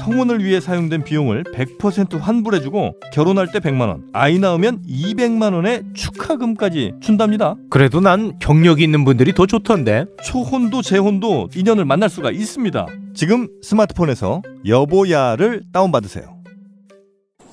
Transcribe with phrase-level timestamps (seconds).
[0.00, 6.92] 성혼을 위해 사용된 비용을 100% 환불해주고 결혼할 때 100만 원, 아이 낳으면 200만 원의 축하금까지
[7.00, 7.54] 준답니다.
[7.70, 10.06] 그래도 난 경력이 있는 분들이 더 좋던데.
[10.24, 12.86] 초혼도 재혼도 인연을 만날 수가 있습니다.
[13.14, 16.38] 지금 스마트폰에서 여보야를 다운받으세요.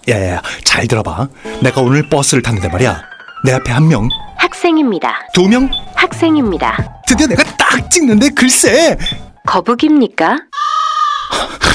[0.08, 1.28] 야야야 잘 들어봐
[1.64, 3.02] 내가 오늘 버스를 탔는데 말이야
[3.44, 4.08] 내 앞에 한 명
[4.38, 5.16] 학생입니다.
[5.34, 7.02] 두 명 학생입니다.
[7.08, 8.98] 드디어 내가 딱 찍는데 글쎄
[9.48, 10.38] 거북입니까?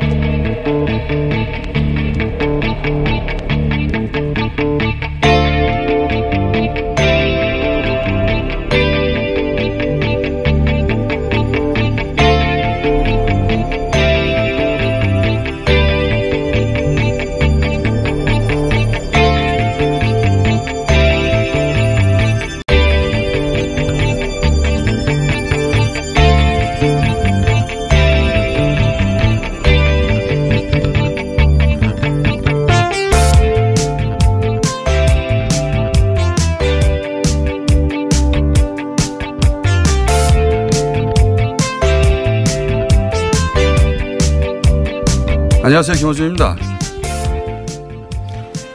[45.71, 46.57] 안녕하세요 김호준입니다.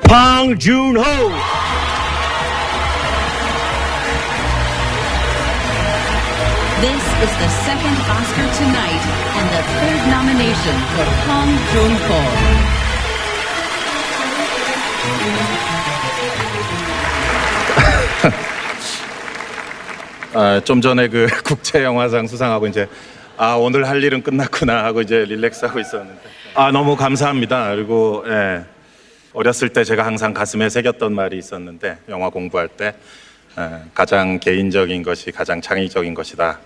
[0.08, 1.02] 황준호.
[6.80, 9.04] This is the second Oscar tonight
[9.36, 12.16] and the third nomination for Hong Joon-ho.
[20.32, 22.88] 아, 좀 전에 그 국제 영화상 수상하고 이제
[23.36, 27.74] 아 오늘 할 일은 끝났구나 하고 이제 릴렉스하고 있었는데 아 너무 감사합니다.
[27.74, 28.64] 그리고 예,
[29.34, 32.94] 어렸을 때 제가 항상 가슴에 새겼던 말이 있었는데 영화 공부할 때
[33.58, 36.58] 예, 가장 개인적인 것이 가장 창의적인 것이다.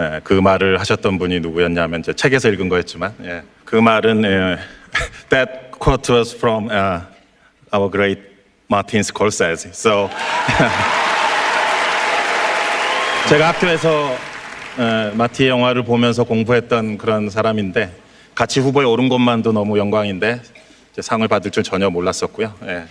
[0.00, 4.58] 예, 그 말을 하셨던 분이 누구였냐면 이제 책에서 읽은 거였지만 예, 그 말은 예,
[5.30, 7.02] that quote was from uh,
[7.72, 8.20] our great
[8.68, 9.70] Martin Scorsese.
[9.72, 10.10] So
[13.30, 14.16] 제가 학교에서
[14.80, 18.07] 에, 마티 영화를 보면서 공부했던 그런 사람인데
[18.38, 20.40] 같이 후보에 오른 것만도 너무 영광인데
[21.00, 22.54] 상을 받을 줄 전혀 몰랐었고요.
[22.66, 22.84] 예.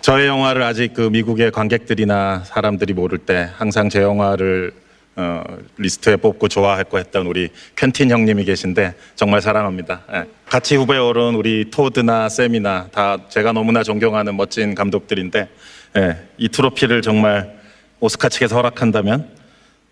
[0.00, 4.72] 저의 영화를 아직 그 미국의 관객들이나 사람들이 모를 때 항상 제 영화를
[5.16, 5.44] 어,
[5.76, 10.00] 리스트에 뽑고 좋아했고 했던 우리 퀜틴 형님이 계신데 정말 사랑합니다.
[10.14, 10.24] 예.
[10.46, 15.48] 같이 후보에 오른 우리 토드나 샘이나 다 제가 너무나 존경하는 멋진 감독들인데
[15.98, 17.54] 예, 이 트로피를 정말
[18.00, 19.28] 오스카 측에서 허락한다면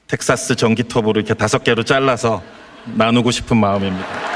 [0.07, 2.43] 텍사스 전기톱으로 이렇게 다섯 개로 잘라서
[2.87, 4.34] 나누고 싶은 마음입니다.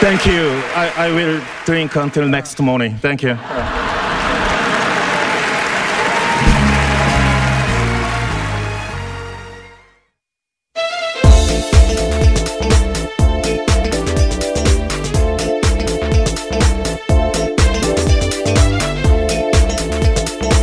[0.00, 0.50] Thank you.
[0.74, 2.96] I, I will drink until next morning.
[2.98, 3.36] Thank you.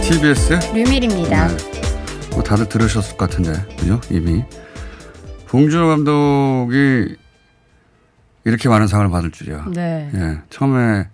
[0.03, 1.49] TBS 류밀입니다.
[2.31, 3.99] 뭐 다들 들으셨을 것 같은데 그죠?
[4.09, 4.43] 이미
[5.47, 7.15] 봉준호 감독이
[8.45, 9.65] 이렇게 많은 상을 받을 줄이야.
[9.73, 10.11] 네.
[10.13, 11.09] 예, 처음에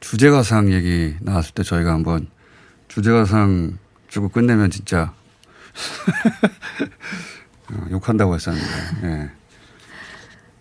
[0.00, 2.28] 주제가상 얘기 나왔을 때 저희가 한번
[2.88, 3.78] 주제가상
[4.08, 5.12] 주고 끝내면 진짜
[7.70, 8.66] 어, 욕한다고 했었는데
[9.04, 9.30] 예.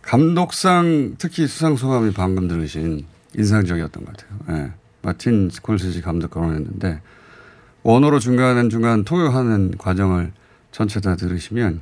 [0.02, 3.06] 감독상 특히 수상 소감이 방금 들으신
[3.36, 4.40] 인상적이었던 것 같아요.
[4.50, 4.72] 예.
[5.02, 7.02] 마틴 스콜세지 감독 거론했는데
[7.84, 10.34] 원어로 중간 중간 통역하는 과정을
[10.72, 11.82] 전체 다 들으시면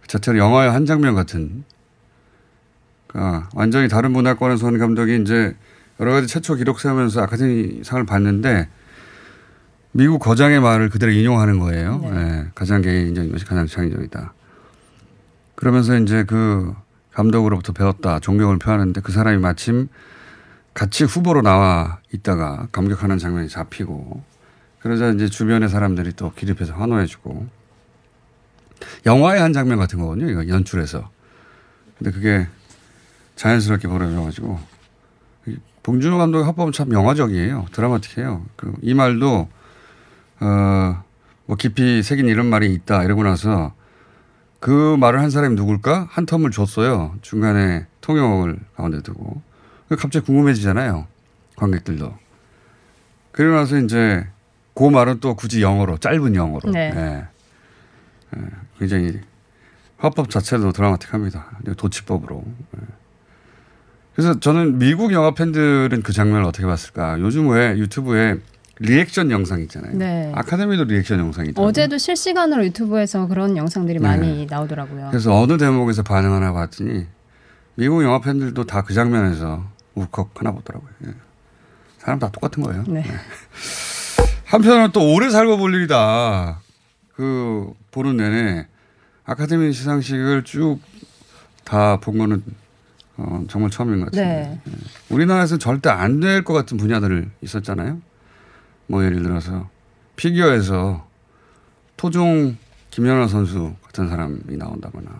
[0.00, 1.64] 그 자체로 영화의 한 장면 같은
[3.16, 5.56] 그러니까 완전히 다른 문화권에서 온 감독이 이제
[6.00, 8.68] 여러 가지 최초 기록 세우면서 아카데미 상을 받는데
[9.92, 12.02] 미국 거장의 말을 그대로 인용하는 거예요.
[12.04, 14.34] 예, 가장 개인적인 것이 가장 창의적이다.
[15.54, 16.74] 그러면서 이제 그
[17.14, 19.88] 감독으로부터 배웠다, 존경을 표하는데 그 사람이 마침
[20.74, 24.22] 같이 후보로 나와 있다가 감격하는 장면이 잡히고
[24.80, 27.46] 그러자 이제 주변의 사람들이 또 기립해서 환호해주고
[29.06, 30.28] 영화의 한 장면 같은 거거든요.
[30.30, 31.08] 이거 연출해서.
[31.96, 32.46] 근데 그게
[33.36, 34.58] 자연스럽게 벌어져가지고
[35.46, 37.66] 이 봉준호 감독의 화법은 참 영화적이에요.
[37.72, 38.44] 드라마틱해요.
[38.56, 39.48] 그이 말도
[40.40, 41.06] 어
[41.46, 43.72] 뭐 깊이 새긴 이런 말이 있다 이러고 나서
[44.60, 47.14] 그 말을 한 사람이 누굴까 한 텀을 줬어요.
[47.22, 49.40] 중간에 통역을 가운데 두고
[49.90, 51.06] 갑자기 궁금해지잖아요.
[51.54, 52.12] 관객들도.
[53.30, 54.26] 그러고 나서 이제
[54.74, 56.70] 그 말은 또 굳이 영어로 짧은 영어로.
[56.70, 56.92] 네.
[56.94, 57.26] 예.
[58.36, 58.42] 예,
[58.78, 59.20] 굉장히
[59.98, 61.60] 화법 자체도 드라마틱합니다.
[61.76, 62.44] 도치법으로.
[62.76, 62.80] 예.
[64.16, 67.20] 그래서 저는 미국 영화 팬들은 그 장면을 어떻게 봤을까?
[67.20, 68.36] 요즘 왜 유튜브에
[68.78, 69.92] 리액션 영상 있잖아요.
[69.94, 70.32] 네.
[70.34, 71.68] 아카데미도 리액션 영상이 있더라고요.
[71.68, 74.08] 어제도 실시간으로 유튜브에서 그런 영상들이 네.
[74.08, 75.08] 많이 나오더라고요.
[75.10, 77.06] 그래서 어느 대목에서 반응하나 봤더니
[77.74, 79.62] 미국 영화 팬들도 다 그 장면에서
[79.94, 80.90] 울컥 하나 보더라고요.
[81.08, 81.10] 예.
[81.98, 82.84] 사람 다 똑같은 거예요.
[82.88, 83.04] 네.
[84.46, 86.60] 한편으로는 또 오래 살고 볼 일이다.
[87.14, 88.66] 그 보는 내내
[89.26, 90.80] 아카데미 시상식을 쭉
[91.64, 92.42] 다 본 거는
[93.18, 94.26] 어, 정말 처음인 것 같아요.
[94.26, 94.60] 네.
[95.10, 98.00] 우리나라에서는 절대 안 될 것 같은 분야들 있었잖아요.
[98.88, 99.68] 뭐 예를 들어서
[100.16, 101.06] 피겨에서
[101.96, 102.56] 토종
[102.90, 105.10] 김연아 선수 같은 사람이 나온다거나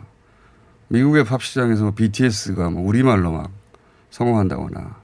[0.89, 3.51] 미국의 팝 시장에서 뭐 BTS가 뭐 우리말로 막
[4.11, 4.97] 성공한다거나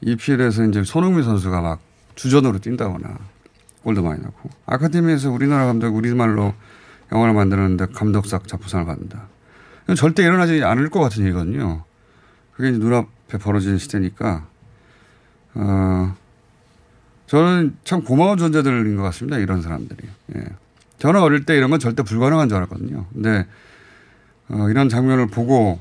[0.00, 1.80] EPL에서 이제 손흥민 선수가 막
[2.14, 3.18] 주전으로 뛴다거나
[3.84, 6.52] 골도 많이 넣고 아카데미에서 우리나라 감독 우리말로
[7.12, 9.28] 영화를 만드는데 감독상 작품상을 받는다.
[9.96, 11.84] 절대 일어나지 않을 것 같은 일이거든요.
[12.54, 14.46] 그게 이제 눈앞에 벌어지는 시대니까
[15.54, 16.14] 어,
[17.26, 19.38] 저는 참 고마운 존재들인 것 같습니다.
[19.38, 20.08] 이런 사람들이.
[20.36, 20.44] 예.
[20.98, 23.06] 저는 어릴 때 이런 건 절대 불가능한 줄 알았거든요.
[23.12, 23.46] 근데
[24.48, 25.80] 어, 이런 장면을 보고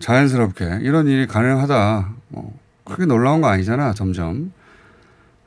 [0.00, 2.08] 자연스럽게 이런 일이 가능하다.
[2.28, 3.92] 뭐 크게 놀라운 거 아니잖아.
[3.94, 4.52] 점점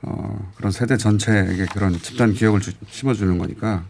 [0.03, 3.83] 어, 그런 세대 전체에게 그런 집단 기억을 주- 심어주는 거니까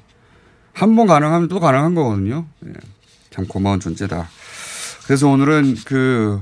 [0.74, 2.46] 한 번 가능하면 또 가능한 거거든요.
[2.68, 2.72] 예.
[3.29, 4.27] 참 고마운 존재다.
[5.06, 6.41] 그래서 오늘은 그,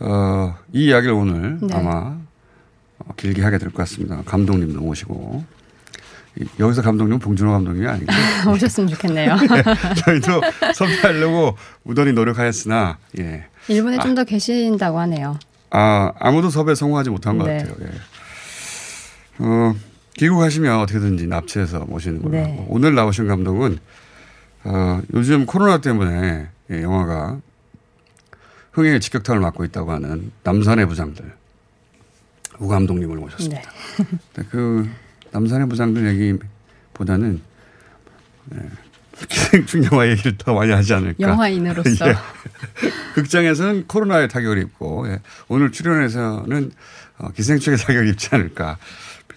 [0.00, 1.74] 어, 이 이야기를 오늘 네.
[1.74, 2.16] 아마
[2.98, 4.22] 어, 길게 하게 될 것 같습니다.
[4.24, 5.44] 감독님도 모시고.
[6.40, 8.06] 이- 여기서 감독님은 봉준호 감독님이 아니고
[8.52, 9.36] 오셨으면 좋겠네요.
[10.04, 10.40] 저희도
[10.74, 13.44] 섭외하려고 무던히 노력하였으나 예.
[13.68, 15.38] 일본에 좀더 계신다고 하네요.
[15.70, 17.58] 아, 아무도 섭외 성공하지 못한 것 네.
[17.58, 17.74] 같아요.
[17.82, 17.88] 예.
[19.40, 19.74] 어,
[20.16, 22.64] 귀국하시면 어떻게든지 납치해서 모시는 걸로 네.
[22.68, 23.78] 오늘 나오신 감독은
[24.64, 27.40] 어, 요즘 코로나 때문에 예, 영화가
[28.72, 31.32] 흥행의 직격탄을 맞고 있다고 하는 남산의 부장들
[32.60, 33.62] 우 감독님을 모셨습니다.
[33.98, 34.04] 네.
[34.34, 34.88] 네, 그
[35.30, 37.40] 남산의 부장들 얘기보다는
[38.54, 38.58] 예,
[39.28, 41.16] 기생충 영화 얘기를 더 많이 하지 않을까.
[41.20, 42.08] 영화인으로서.
[42.08, 42.14] 예.
[43.14, 45.20] 극장에서는 코로나의 타격을 입고 예.
[45.48, 46.72] 오늘 출연해서는
[47.18, 48.78] 어, 기생충의 타격을 입지 않을까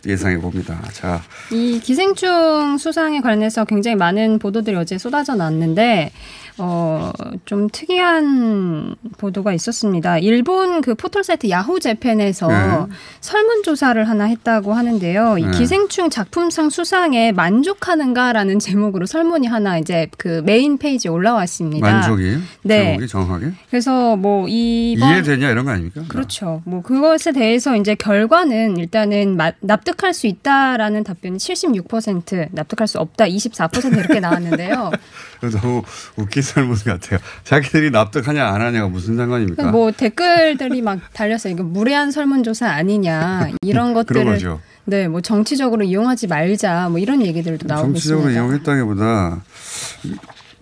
[0.06, 0.82] 예상해 봅니다.
[0.94, 1.22] 자,
[1.52, 6.12] 이 기생충 수상에 관련해서 굉장히 많은 보도들이 어제 쏟아져 나왔는데
[6.58, 7.12] 어,
[7.46, 10.18] 좀 특이한 보도가 있었습니다.
[10.20, 12.94] 일본 그 포털 사이트 야후 재팬에서 네.
[13.22, 15.38] 설문 조사를 하나 했다고 하는데요.
[15.38, 15.52] 이 네.
[15.52, 21.90] 기생충 작품상 수상에 만족하는가라는 제목으로 설문이 하나 이제 그 메인 페이지 에 올라왔습니다.
[21.92, 22.86] 만족이 네.
[22.86, 26.04] 제목이 정확하게 그래서 뭐 이번 이해되냐 이런 거 아닙니까?
[26.08, 26.62] 그렇죠.
[26.66, 33.26] 뭐 그것에 대해서 이제 결과는 일단은 마- 납득할 수 있다라는 답변이 76%, 납득할 수 없다
[33.26, 34.92] 24% 이렇게 나왔는데요.
[35.50, 35.82] 너무
[36.18, 37.20] 웃긴 설문 같아요.
[37.44, 39.72] 자기들이 납득하냐 안 하냐가 무슨 상관입니까?
[39.72, 41.54] 뭐 댓글들이 막 달렸어요.
[41.54, 44.60] 이거 무례한 설문조사 아니냐 이런 것들을 그런 거죠.
[44.86, 48.42] 네, 뭐 정치적으로 이용하지 말자 뭐 이런 얘기들도 나오고 정치적으로 있습니다.
[48.42, 49.42] 이용했다기보다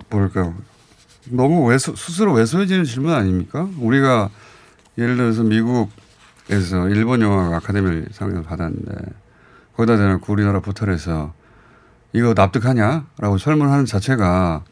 [0.09, 0.53] 뭘까
[1.31, 3.67] 너무 왜소, 스스로 왜소해지는 질문 아닙니까?
[3.79, 4.29] 우리가
[4.97, 8.93] 예를 들어서 미국에서 일본 영화가 아카데미 상을 받았는데
[9.75, 11.33] 거기다 대놓고 우리나라 포털에서
[12.13, 14.63] 이거 납득하냐라고 설문하는 자체가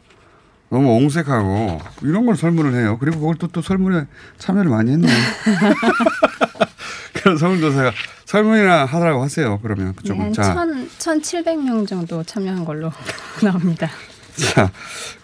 [0.70, 2.98] 너무 옹색하고 이런 걸 설문을 해요.
[2.98, 4.06] 그리고 그걸 또, 또 설문에
[4.38, 5.08] 참여를 많이 했네.
[7.14, 7.92] 그런 설문조사가
[8.26, 9.58] 설문이나 하더라고 하세요.
[9.62, 10.54] 그러면 네, 그쪽은 한 자.
[10.98, 12.92] 천, 1,700명 정도 참여한 걸로
[13.42, 13.88] 나옵니다.
[14.54, 14.70] 자,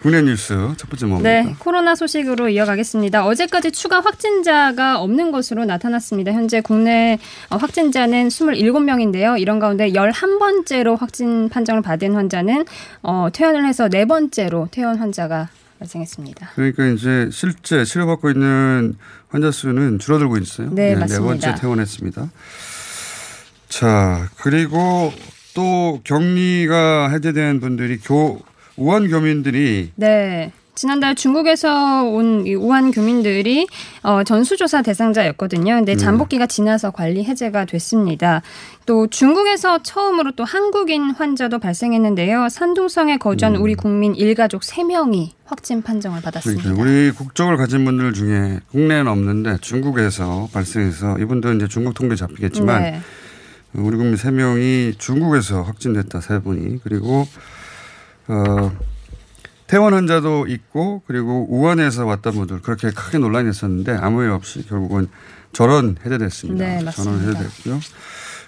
[0.01, 1.29] 국내 뉴스 첫 번째 뭡니까?
[1.29, 3.25] 네, 코로나 소식으로 이어가겠습니다.
[3.25, 6.33] 어제까지 추가 확진자가 없는 것으로 나타났습니다.
[6.33, 7.17] 현재 국내
[7.49, 9.39] 어, 확진자는 27명인데요.
[9.39, 12.65] 이런 가운데 11번째로 확진 판정을 받은 환자는
[13.03, 16.51] 어, 퇴원을 해서 네 번째로 퇴원 환자가 발생했습니다.
[16.55, 18.95] 그러니까 이제 실제 치료받고 있는
[19.29, 20.69] 환자 수는 줄어들고 있어요.
[20.71, 21.25] 네, 네 맞습니다.
[21.25, 22.29] 번째 퇴원했습니다.
[23.69, 25.13] 자, 그리고
[25.53, 28.41] 또 격리가 해제된 분들이 교
[28.77, 30.51] 우한 교민들이 네.
[30.75, 33.65] 지난달 중국에서 온이 우한 교민들이
[34.03, 35.75] 어, 전수조사 대상자였거든요.
[35.75, 35.97] 근데 음.
[35.97, 38.41] 잠복기가 지나서 관리 해제가 됐습니다.
[38.85, 42.49] 또 중국에서 처음으로 또 한국인 환자도 발생했는데요.
[42.49, 43.61] 산둥성에 거주한 음.
[43.61, 46.63] 우리 국민 일가족 3명이 확진 판정을 받았습니다.
[46.63, 52.83] 그러니까 우리 국적을 가진 분들 중에 국내에는 없는데 중국에서 발생해서 이분들은 이제 중국 통계 잡히겠지만
[52.83, 53.01] 네.
[53.73, 57.25] 우리 국민 세명이 중국에서 확진됐다 세 분이 그리고
[58.27, 58.71] 어
[59.67, 65.07] 퇴원 환자도 있고 그리고 우한에서 왔던 분들 그렇게 크게 논란이 있었는데 아무 일 없이 결국은
[65.53, 66.65] 전원 해제됐습니다.
[66.65, 66.91] 네, 맞습니다.
[66.91, 67.79] 전원 해제됐고요.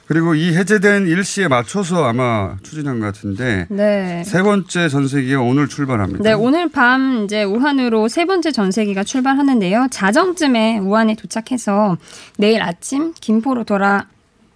[0.07, 4.23] 그리고 이 해제된 일시에 맞춰서 아마 추진한 것 같은데 네.
[4.25, 6.23] 세 번째 전세기가 오늘 출발합니다.
[6.23, 9.87] 네, 오늘 밤 이제 우한으로 세 번째 전세기가 출발하는데요.
[9.91, 11.97] 자정쯤에 우한에 도착해서
[12.37, 14.07] 내일 아침 김포로 돌아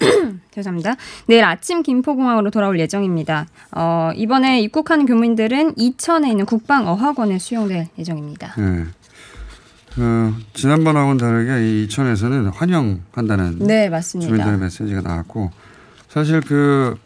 [0.52, 0.96] 죄송합니다.
[1.28, 3.48] 내일 아침 김포공항으로 돌아올 예정입니다.
[3.72, 8.56] 어, 이번에 입국하는 교민들은 이천에 있는 국방어학원에 수용될 예정입니다.
[8.58, 8.86] 네.
[9.98, 14.30] 어, 지난번하고는 다르게 이 이천에서는 환영한다는 네, 맞습니다.
[14.30, 15.52] 주민들의 메시지가 나왔고
[16.08, 16.98] 사실 그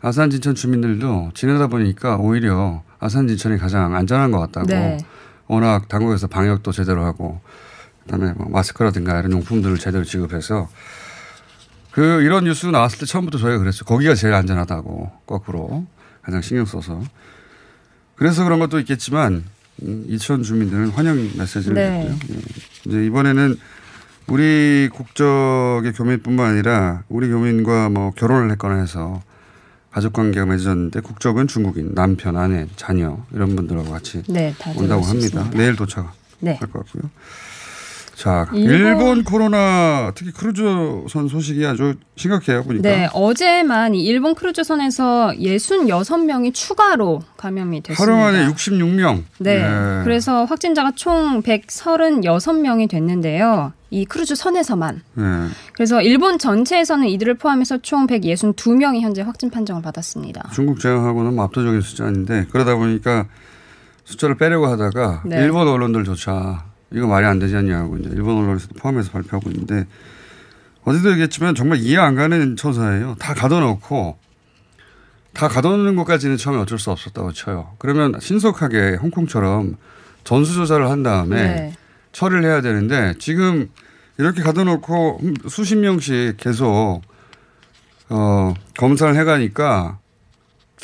[0.00, 4.98] 아산 진천 주민들도 지내다 보니까 오히려 아산 진천이 가장 안전한 것 같다고 네.
[5.46, 7.40] 워낙 당국에서 방역도 제대로 하고
[8.04, 10.68] 그다음에 뭐 마스크라든가 이런 용품들을 제대로 지급해서
[11.92, 13.84] 그 이런 뉴스 나왔을 때 처음부터 저희가 그랬어요.
[13.84, 15.86] 거기가 제일 안전하다고 거꾸로
[16.22, 17.00] 가장 신경 써서
[18.16, 19.44] 그래서 그런 것도 있겠지만
[19.82, 21.98] 음, 이천 주민들은 환영 메시지를 네.
[22.04, 22.18] 냈고요.
[22.30, 22.40] 예.
[22.86, 23.56] 이제 이번에는
[24.28, 29.22] 우리 국적의 교민뿐만 아니라 우리 교민과 뭐 결혼을 했거나 해서
[29.90, 35.50] 가족 관계가 맺어졌는데 국적은 중국인 남편 아내 자녀 이런 분들하고 같이 네, 다 온다고 합니다.
[35.52, 36.56] 내일 도착할 네.
[36.58, 37.10] 것 같고요.
[38.14, 42.82] 자 일본- 코로나 특히 크루즈선 소식이 아주 심각해요 보니까.
[42.88, 48.02] 네, 어제만 이 일본 크루즈선에서 66명이 추가로 감염이 됐습니다.
[48.14, 49.22] 하루 만에 66명.
[49.38, 49.64] 네.
[50.04, 53.72] 그래서 확진자가 총 136명이 됐는데요.
[53.90, 55.02] 이 크루즈 선에서만.
[55.14, 55.24] 네.
[55.74, 60.50] 그래서 일본 전체에서는 이들을 포함해서 총 162명이 현재 확진 판정을 받았습니다.
[60.52, 63.26] 중국 제외하고는 뭐 압도적인 숫자인데 그러다 보니까
[64.04, 65.36] 숫자를 빼려고 하다가 네.
[65.42, 69.86] 일본 언론들조차 이거 말이 안 되지 않냐고 이제 일본 언론에서도 포함해서 발표하고 있는데
[70.84, 73.16] 어제도 얘기했지만 정말 이해 안 가는 처사예요.
[73.18, 74.18] 다 가둬놓고
[75.32, 77.74] 다 가둬놓는 것까지는 처음에 어쩔 수 없었다고 쳐요.
[77.78, 79.76] 그러면 신속하게 홍콩처럼
[80.24, 81.72] 전수조사를 한 다음에 네.
[82.12, 83.70] 처리를 해야 되는데 지금
[84.18, 87.00] 이렇게 가둬놓고 수십 명씩 계속
[88.10, 89.98] 어, 검사를 해가니까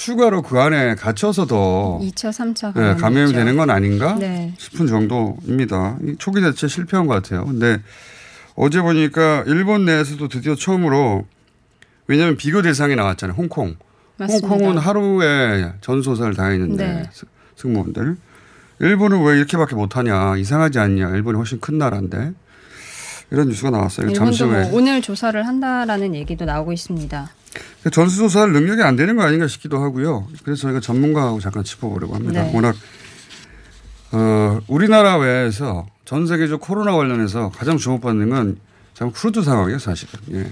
[0.02, 4.55] 추가로 그 안에 갇혀서도 2차, 3차 네, 감염이 되는 건 아닌가 네.
[4.57, 5.99] 싶은 정도입니다.
[6.05, 7.45] 이 초기 대체 실패한 것 같아요.
[7.45, 7.78] 근데
[8.55, 11.26] 어제 보니까 일본 내에서도 드디어 처음으로
[12.07, 13.37] 왜냐하면 비교 대상이 나왔잖아요.
[13.37, 13.75] 홍콩.
[14.19, 14.49] 맞습니다.
[14.49, 17.02] 홍콩은 하루에 전소사를 다 했는데 네.
[17.12, 17.26] 스-
[17.57, 18.17] 승무원들.
[18.81, 22.33] 일본은 왜 이렇게밖에 못하냐 이상하지 않냐 일본이 훨씬 큰 나라인데
[23.33, 24.12] 이런 뉴스가 나왔어요.
[24.12, 27.31] 잠시 일본도 후에 뭐 오늘 조사를 한다라는 얘기도 나오고 있습니다.
[27.90, 30.26] 전수조사할 능력이 안 되는 거 아닌가 싶기도 하고요.
[30.44, 32.42] 그래서 저희가 전문가하고 잠깐 짚어보려고 합니다.
[32.42, 32.52] 네.
[32.54, 32.74] 워낙
[34.12, 40.18] 어, 우리나라 외에서 전 세계적 코로나 관련해서 가장 주목받는 건 참 크루즈 상황이에요, 사실은.
[40.32, 40.50] 예.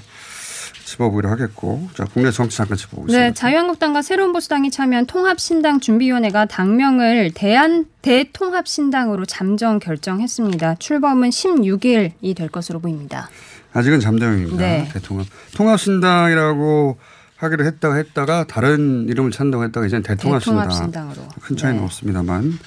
[0.85, 3.27] 짚어보기로 하겠고, 자 국내 정치 잠깐 짚어보겠습니다.
[3.27, 10.77] 네, 자유한국당과 새로운 보수당이 참여한 통합신당 준비위원회가 당명을 대한 대통합신당으로 잠정 결정했습니다.
[10.77, 13.29] 출범은 16일이 될 것으로 보입니다.
[13.77, 14.57] 아직은 잠정입니다.
[14.57, 14.89] 네.
[14.91, 16.97] 대통합 통합신당이라고
[17.37, 21.13] 하기로 했다가 했다가 다른 이름을 찾는다고 했다가 이제 대통합신당.
[21.43, 21.85] 큰 차이는 네.
[21.85, 22.59] 없습니다만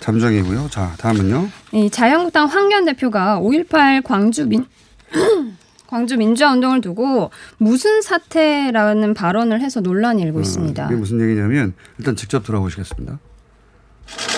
[0.00, 0.68] 잠정이고요.
[0.70, 1.48] 자 다음은요.
[1.72, 4.64] 이 자유한국당 황교안 대표가 5.18 광주 민
[5.86, 10.82] 광주 민주화 운동을 두고 무슨 사태라는 발언을 해서 논란이 일고 있습니다.
[10.82, 13.18] 어, 이게 무슨 얘기냐면 일단 직접 들어보시겠습니다.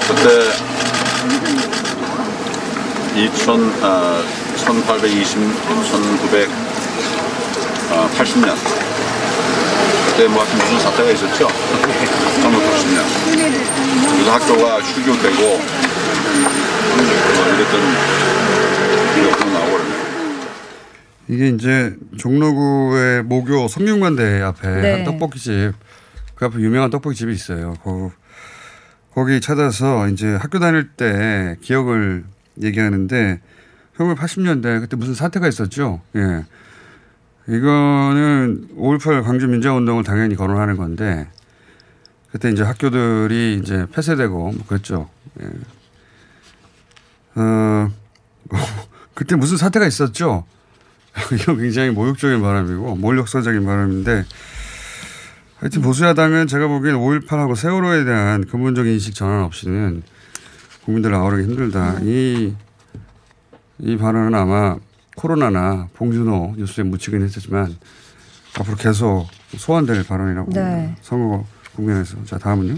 [0.08, 0.50] 그때
[3.16, 5.38] 2000, 아, 1820,
[7.90, 8.54] 1980년
[10.08, 11.49] 그때 뭐 하여튼 무슨 사태가 있었죠.
[12.42, 13.04] 1980년.
[14.12, 15.40] 그래서 학교가 휴교되고
[16.92, 17.80] 뭐 이랬던
[19.14, 19.84] 기억도 그러네요.
[21.28, 24.92] 이게 이제 종로구의 모교 성균관대 앞에 네.
[24.92, 25.73] 한 떡볶이집
[26.34, 27.73] 그 앞에 유명한 떡볶이집이 있어요.
[27.82, 28.12] 거,
[29.14, 32.25] 거기 찾아서 이제 학교 다닐 때 기억을
[32.62, 33.40] 얘기하는데
[33.98, 36.00] 1980년대 그때 무슨 사태가 있었죠.
[36.16, 36.44] 예.
[37.46, 41.28] 이거는 5.18 광주 민주화 운동을 당연히 거론하는 건데
[42.32, 45.08] 그때 이제 학교들이 이제 폐쇄되고 뭐 그랬죠.
[45.40, 45.46] 예.
[47.40, 47.90] 어,
[49.14, 50.44] 그때 무슨 사태가 있었죠?
[51.32, 54.24] 이거 굉장히 모욕적인 발언이고 몰력서적인 발언인데
[55.58, 60.02] 하여튼 보수야당은 제가 보기엔 5.18하고 세월호에 대한 근본적인 인식 전환 없이는
[60.84, 62.00] 국민들을 아우르기 힘들다.
[62.02, 62.54] 이,
[63.78, 64.76] 이 발언은 아마
[65.16, 67.76] 코로나나 봉준호 뉴스에 묻히긴 했지만
[68.58, 69.26] 앞으로 계속
[69.56, 70.60] 소환될 발언이라고 네.
[70.60, 70.96] 봅니다.
[71.02, 72.16] 선거 국면에서.
[72.24, 72.76] 자, 다음은요.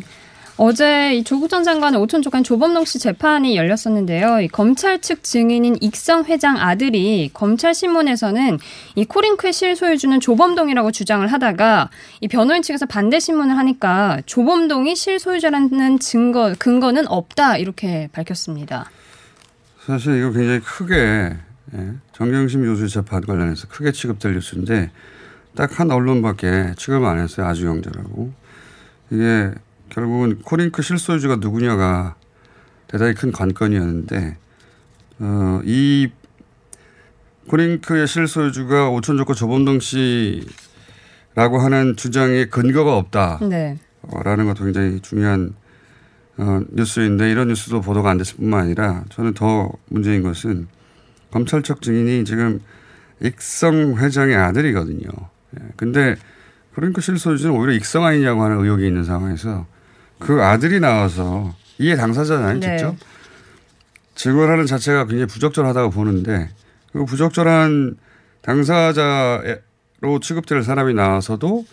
[0.58, 4.40] 어제 이 조국 전 장관의 오촌 조카 조범동 씨 재판이 열렸었는데요.
[4.40, 8.58] 이 검찰 측 증인인 익성 회장 아들이 검찰 신문에서는
[8.94, 11.90] 이 코링크의 실소유주는 조범동이라고 주장을 하다가
[12.22, 18.90] 이 변호인 측에서 반대 신문을 하니까 조범동이 실소유자라는 증거 근거는 없다 이렇게 밝혔습니다.
[19.86, 21.36] 사실 이거 굉장히 크게
[21.74, 24.90] 예, 정경심 교수 재판 관련해서 크게 취급될 뉴스인데
[25.54, 27.46] 딱 한 언론밖에 취급을 안 했어요.
[27.46, 28.32] 아주경제라고.
[29.10, 29.52] 이게
[29.90, 32.16] 결국은 코링크 실소유주가 누구냐가
[32.88, 34.36] 대단히 큰 관건이었는데
[35.20, 36.10] 어, 이
[37.48, 43.38] 코링크의 실소유주가 오촌 조카 조범동 씨라고 하는 주장에 근거가 없다.
[43.48, 43.78] 네.
[44.02, 45.54] 어, 라는 것도 굉장히 중요한
[46.38, 50.68] 어, 뉴스인데 이런 뉴스도 보도가 안 됐을 뿐만 아니라 저는 더 문제인 것은
[51.30, 52.60] 검찰 측 증인이 지금
[53.22, 55.08] 익성 회장의 아들이거든요.
[55.58, 56.16] 예, 근데
[56.74, 59.66] 그러니까 실소유주는 오히려 익성 아니냐고 하는 의혹이 있는 상황에서
[60.18, 62.76] 그 아들이 나와서 이해 당사자잖아요, 네.
[62.76, 62.96] 직접.
[64.14, 66.50] 증언하는 자체가 굉장히 부적절하다고 보는데
[66.92, 67.96] 그 부적절한
[68.42, 69.60] 당사자로
[70.22, 71.66] 취급될 사람이 나와서도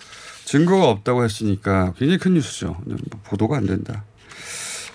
[0.46, 2.78] 증거가 없다고 했으니까 굉장히 큰 뉴스죠.
[3.26, 4.04] 보도가 안 된다.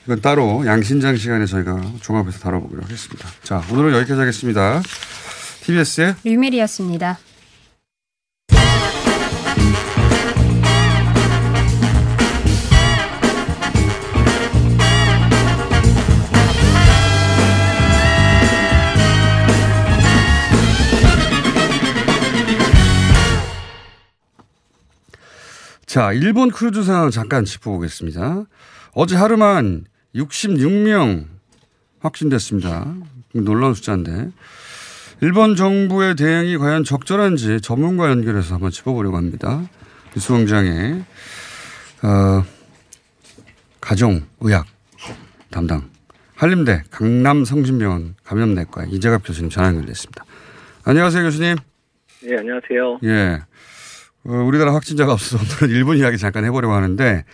[0.09, 3.29] 이건 따로 양신장 시간에 저희가 종합해서 다뤄보기로 하겠습니다.
[3.43, 4.81] 자, 오늘은 여기까지 하겠습니다.
[5.65, 7.19] TBS의 류밀이었습니다.
[25.85, 28.47] 자, 일본 크루즈 상황 잠깐 짚어보겠습니다.
[28.95, 31.26] 어제 하루만 66명
[32.00, 32.94] 확진됐습니다.
[33.34, 34.30] 놀라운 숫자인데.
[35.21, 39.68] 일본 정부의 대응이 과연 적절한지 전문가 연결해서 한번 짚어보려고 합니다.
[40.14, 41.04] 뉴스공장의
[42.02, 42.44] 어,
[43.80, 44.66] 가정의학
[45.50, 45.90] 담당
[46.36, 50.25] 한림대 강남성심병원 감염내과 이재갑 교수님 전화 연결됐습니다.
[50.84, 51.56] 안녕하세요 교수님.
[52.26, 53.00] 예, 안녕하세요.
[53.04, 53.40] 예.
[54.25, 57.25] 어, 우리나라 확진자가 없어서 오늘은 일본 이야기 잠깐 해보려고 하는데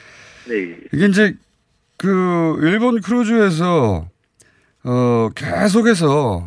[0.49, 0.77] 네.
[0.93, 1.35] 이게 이제
[2.05, 4.07] 그 일본 크루즈에서
[4.85, 6.47] 어 계속해서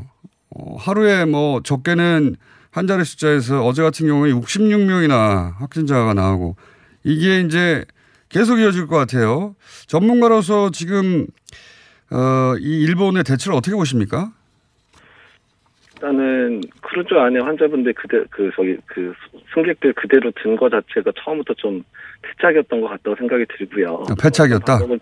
[0.56, 2.36] 어, 하루에 뭐 적게는
[2.70, 6.56] 한 자리 숫자에서 어제 같은 경우에 66명이나 확진자가 나오고
[7.04, 7.84] 이게 이제
[8.30, 9.56] 계속 이어질 것 같아요.
[9.88, 11.26] 전문가로서 지금
[12.12, 14.32] 어, 이 일본의 대처를 어떻게 보십니까?
[15.96, 19.12] 일단은 크루즈 안에 환자분들 그대 그 저기 그
[19.56, 21.82] 승객들 그대로 둔 거 자체가 처음부터 좀
[22.22, 24.04] 패착이었던 것 같다고 생각이 들고요.
[24.08, 24.78] 아, 패착이었다.
[24.78, 25.00] 방법을,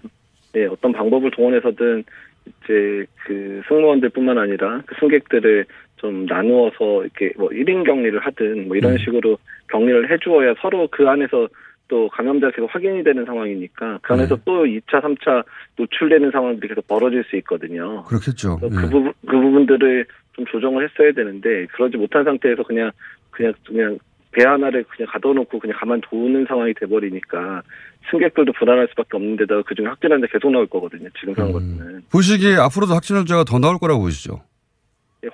[0.55, 2.05] 네, 어떤 방법을 동원해서든
[2.45, 5.65] 이제 그 승무원들뿐만 아니라 그 승객들을
[5.97, 8.97] 좀 나누어서 이렇게 뭐 1인 격리를 하든 뭐 이런 음.
[8.99, 9.37] 식으로
[9.67, 11.49] 격리를 해주어야 서로 그 안에서
[11.89, 14.41] 또 감염자가 계속 확인이 되는 상황이니까 그 안에서 네.
[14.45, 15.43] 또 2차, 3차
[15.75, 18.03] 노출되는 상황들이 계속 벌어질 수 있거든요.
[18.03, 18.57] 그렇겠죠.
[18.57, 18.89] 그, 예.
[18.89, 22.91] 부분, 그 부분들을 좀 조정을 했어야 되는데 그러지 못한 상태에서 그냥
[23.29, 23.99] 그냥 그냥
[24.31, 27.61] 배 하나를 그냥 가둬놓고 그냥 가만 두는 상황이 돼버리니까
[28.09, 31.09] 승객들도 불안할 수밖에 없는 데다가 그중에 확진자가 계속 나올 거거든요.
[31.19, 31.35] 지금 음.
[31.35, 34.41] 상황은 보시기에 앞으로도 확진자가 더 나올 거라고 보시죠.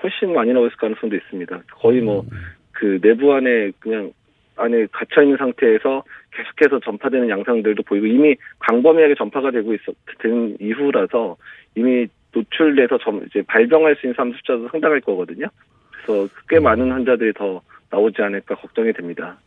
[0.02, 1.64] 훨씬 많이 나올 가능성도 있습니다.
[1.74, 2.38] 거의 뭐 음.
[2.72, 4.12] 그 내부 안에 그냥
[4.56, 11.36] 안에 갇혀 있는 상태에서 계속해서 전파되는 양상들도 보이고 이미 광범위하게 전파가 되고 있었 된 이후라서
[11.76, 15.48] 이미 노출돼서 점, 이제 발병할 수 있는 사람 숫자도 상당할 거거든요.
[15.92, 16.64] 그래서 꽤 음.
[16.64, 19.38] 많은 환자들이 더 나오지 않을까 걱정이 됩니다.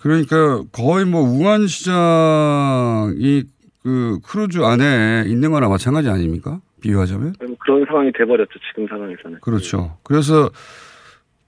[0.00, 3.44] 그러니까 거의 뭐 우한 시장이
[3.82, 6.60] 그 크루즈 안에 있는 거나 마찬가지 아닙니까?
[6.80, 7.34] 비유하자면?
[7.58, 9.40] 그런 상황이 돼버렸죠 지금 상황에서는.
[9.40, 9.96] 그렇죠.
[10.04, 10.50] 그래서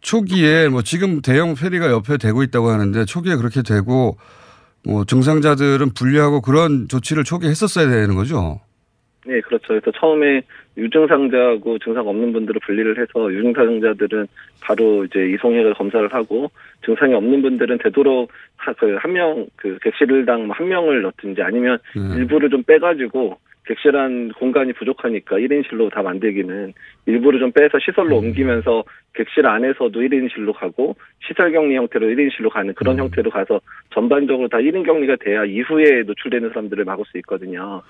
[0.01, 4.17] 초기에 뭐 지금 대형 페리가 옆에 대고 있다고 하는데 초기에 그렇게 되고
[4.85, 8.61] 뭐 증상자들은 분리하고 그런 조치를 초기에 했었어야 되는 거죠.
[9.31, 9.69] 네, 그렇죠.
[9.69, 10.43] 그래서 처음에
[10.77, 14.27] 유증상자하고 증상 없는 분들을 분리를 해서 유증상자들은
[14.61, 16.51] 바로 이제 이송해서 검사를 하고
[16.85, 18.33] 증상이 없는 분들은 되도록
[18.77, 22.16] 그한명그 객실당 뭐한 명을 넣든지 아니면 네.
[22.19, 26.73] 일부를 좀 빼가지고 객실한 공간이 부족하니까 1인실로 다 만들기는
[27.07, 28.25] 일부를 좀 빼서 시설로 음.
[28.25, 28.83] 옮기면서
[29.14, 33.05] 객실 안에서도 1인실로 가고 시설 격리 형태로 1인실로 가는 그런 음.
[33.05, 33.61] 형태로 가서
[33.95, 37.83] 전반적으로 다 1인 격리가 돼야 이후에 노출되는 사람들을 막을 수 있거든요.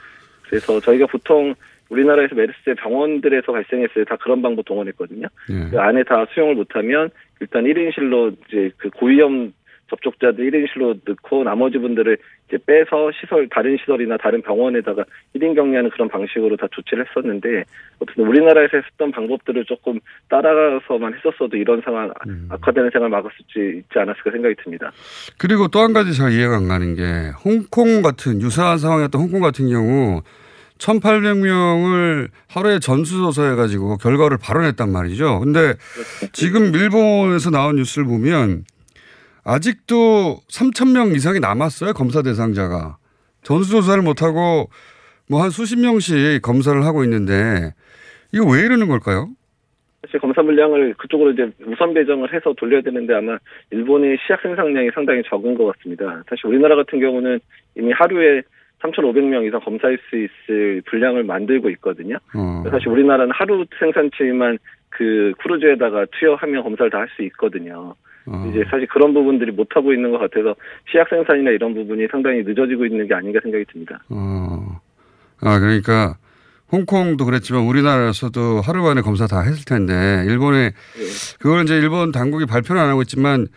[0.50, 1.54] 그래서 저희가 보통
[1.88, 5.26] 우리나라에서 메르스 병원들에서 발생했을 때 다 그런 방법 동원했거든요.
[5.50, 5.70] 예.
[5.70, 7.10] 그 안에 다 수용을 못하면
[7.40, 9.52] 일단 1인실로 이제 그 고위험
[9.90, 12.16] 접촉자들 1인실로 넣고 나머지 분들을
[12.48, 15.04] 이제 빼서 시설 다른 시설이나 다른 병원에다가
[15.36, 17.64] 1인 격리하는 그런 방식으로 다 조치를 했었는데
[17.98, 22.10] 어쨌든 우리나라에서 했었던 방법들을 조금 따라가서만 했었어도 이런 상황
[22.48, 24.92] 악화되는 생활 막을 수 있지, 있지 않았을까 생각이 듭니다.
[25.38, 27.02] 그리고 또 한 가지 제가 이해가 안 가는 게
[27.44, 30.22] 홍콩 같은 유사한 상황이었던 홍콩 같은 경우
[30.78, 35.40] 1,800명을 하루에 전수조사해 가지고 결과를 발언했단 말이죠.
[35.40, 35.74] 근데
[36.32, 38.64] 지금 일본에서 나온 뉴스를 보면
[39.44, 41.92] 아직도 3,000명 이상이 남았어요.
[41.92, 42.96] 검사 대상자가.
[43.42, 44.68] 전수조사를 못하고
[45.30, 47.72] 뭐 한 수십 명씩 검사를 하고 있는데
[48.32, 49.28] 이거 왜 이러는 걸까요?
[50.04, 53.38] 사실 검사 물량을 그쪽으로 이제 우선 배정을 해서 돌려야 되는데 아마
[53.70, 56.22] 일본의 시약 생산량이 상당히 적은 것 같습니다.
[56.28, 57.38] 사실 우리나라 같은 경우는
[57.76, 58.42] 이미 하루에
[58.82, 62.16] 3,500명 이상 검사할 수 있을 분량을 만들고 있거든요.
[62.34, 62.64] 어.
[62.70, 67.94] 사실 우리나라는 하루 생산치만 그 크루즈에다가 투여하면 검사를 다 할 수 있거든요.
[68.26, 68.46] 어.
[68.50, 70.54] 이제 사실 그런 부분들이 못 하고 있는 것 같아서
[70.90, 73.98] 시약 생산이나 이런 부분이 상당히 늦어지고 있는 게 아닌가 생각이 듭니다.
[74.08, 74.80] 어.
[75.40, 76.16] 아, 그러니까
[76.72, 80.72] 홍콩도 그랬지만 우리나라에서도 하루 만에 검사 다 했을 텐데 일본에
[81.40, 83.48] 그걸 이제 일본 당국이 발표는 안 하고 있지만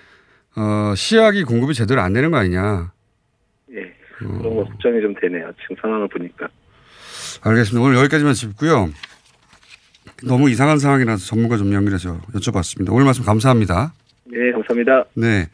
[0.55, 2.91] 어, 시약이 공급이 제대로 안 되는 거 아니냐.
[3.73, 3.93] 예.
[4.17, 5.51] 그런 거 걱정이 좀 되네요.
[5.61, 6.47] 지금 상황을 보니까.
[7.43, 7.85] 알겠습니다.
[7.85, 8.89] 오늘 여기까지만 짚고요.
[10.25, 12.93] 너무 이상한 상황이라서 전문가 좀 연결해서 여쭤봤습니다.
[12.93, 13.93] 오늘 말씀 감사합니다.
[14.33, 15.05] 네, 감사합니다.
[15.15, 15.47] 네.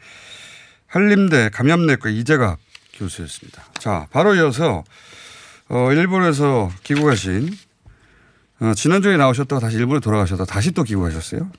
[0.86, 2.58] 한림대 감염내과 이재갑
[2.94, 3.62] 교수였습니다.
[3.78, 4.84] 자, 바로 이어서
[5.68, 7.50] 어, 일본에서 귀국하신
[8.60, 11.50] 어, 지난주에 나오셨다가 다시 일본에 돌아가셨다 다시 또 귀국하셨어요.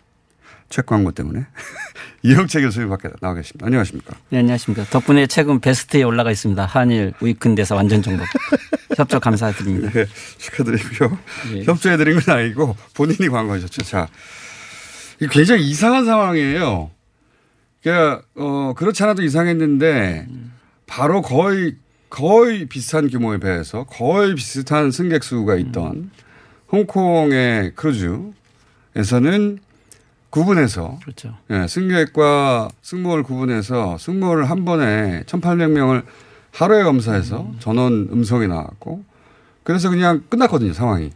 [0.69, 1.45] 책 광고 때문에.
[2.23, 3.65] 이영채 교수님 밖에 나와 계십니다.
[3.65, 4.15] 안녕하십니까.
[4.29, 4.86] 네, 안녕하십니까.
[4.86, 6.65] 덕분에 최근 베스트에 올라가 있습니다.
[6.65, 8.25] 한일 위큰대사 완전 정복.
[8.95, 9.89] 협조 감사드립니다.
[9.91, 10.05] 네,
[10.38, 11.17] 축하드리고요.
[11.65, 13.84] 협조해드린 건 아니고 본인이 광고하셨죠.
[13.84, 14.07] 자,
[15.29, 16.91] 굉장히 이상한 상황이에요.
[17.81, 20.27] 그러니까 어, 그렇지 않아도 이상했는데
[20.85, 21.75] 바로 거의
[22.09, 26.11] 거의 비슷한 규모의 배에서 거의 비슷한 승객 수가 있던
[26.71, 29.59] 홍콩의 크루즈에서는
[30.29, 31.37] 구분해서 그렇죠.
[31.49, 36.03] 예, 승객과 승무원을 구분해서 승무원을 한 번에 1,800명을
[36.51, 39.03] 하루에 검사해서 전원 음성이 나왔고
[39.63, 41.11] 그래서 그냥 끝났거든요 상황이.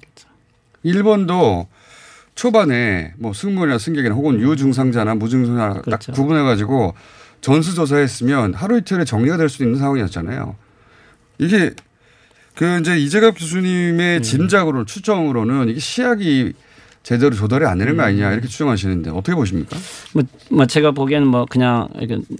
[0.83, 1.67] 일본도
[2.35, 6.11] 초반에 뭐 승무원이나 승객이나 혹은 유증상자나 무증상자 그렇죠.
[6.11, 6.93] 딱 구분해 가지고
[7.41, 10.55] 전수조사했으면 하루 이틀에 정리가 될 수 있는 상황이었잖아요.
[11.37, 11.71] 이게
[12.55, 16.53] 그 이제 이재갑 교수님의 짐작으로 추정으로는 이게 시약이
[17.03, 19.77] 제대로 조달이 안 되는 거 아니냐 이렇게 추정하시는데 어떻게 보십니까?
[20.13, 21.87] 뭐, 뭐 제가 보기에는 뭐 그냥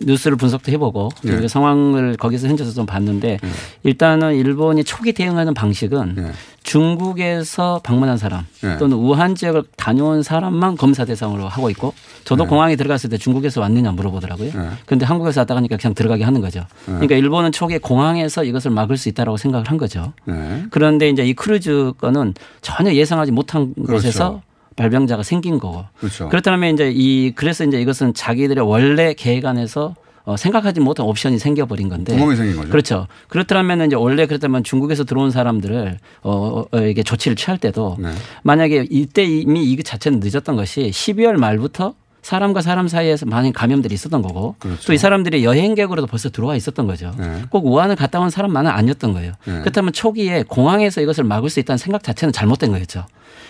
[0.02, 1.48] 뉴스를 분석도 해보고 네.
[1.48, 3.38] 상황을 거기서 현지에서 좀 봤는데
[3.84, 6.34] 일단은 일본이 초기 대응하는 방식은
[6.66, 8.76] 중국에서 방문한 사람 네.
[8.78, 12.50] 또는 우한 지역을 다녀온 사람만 검사 대상으로 하고 있고 저도 네.
[12.50, 14.52] 공항에 들어갔을 때 중국에서 왔느냐 물어보더라고요.
[14.86, 16.62] 그런데 한국에서 왔다 하니까 그냥 들어가게 하는 거죠.
[16.88, 16.94] 네.
[16.94, 20.14] 그러니까 일본은 초기에 공항에서 이것을 막을 수 있다라고 생각을 한 거죠.
[20.26, 20.66] 네.
[20.72, 23.94] 그런데 이제 이 크루즈 건은 전혀 예상하지 못한 그렇죠.
[23.94, 24.42] 곳에서
[24.76, 25.86] 발병자가 생긴 거고.
[26.00, 26.30] 그렇죠.
[26.30, 29.94] 그렇다면 이제 이 그래서 이제 이것은 자기들의 원래 계획 안에서
[30.26, 32.14] 어, 생각하지 못한 옵션이 생겨버린 건데.
[32.14, 32.70] 구멍이 생긴 거죠.
[32.70, 33.08] 그렇죠.
[33.28, 38.10] 그렇다면 이제 원래 그렇다면 중국에서 들어온 사람들을 어, 어, 이게 조치를 취할 때도 네.
[38.44, 44.24] 만약에 이때 이미 이 자체는 늦었던 것이 12월 말부터 사람과 사람 사이에서 많은 감염들이 있었던
[44.24, 44.88] 거고 그렇죠.
[44.88, 47.14] 또이 사람들이 여행객으로도 벌써 들어와 있었던 거죠.
[47.20, 47.44] 네.
[47.52, 49.34] 꼭 우한을 갔다 온 사람만은 아니었던 거예요.
[49.46, 49.60] 네.
[49.60, 53.06] 그렇다면 초기에 공항에서 이것을 막을 수 있다는 생각 자체는 잘못된 거였죠.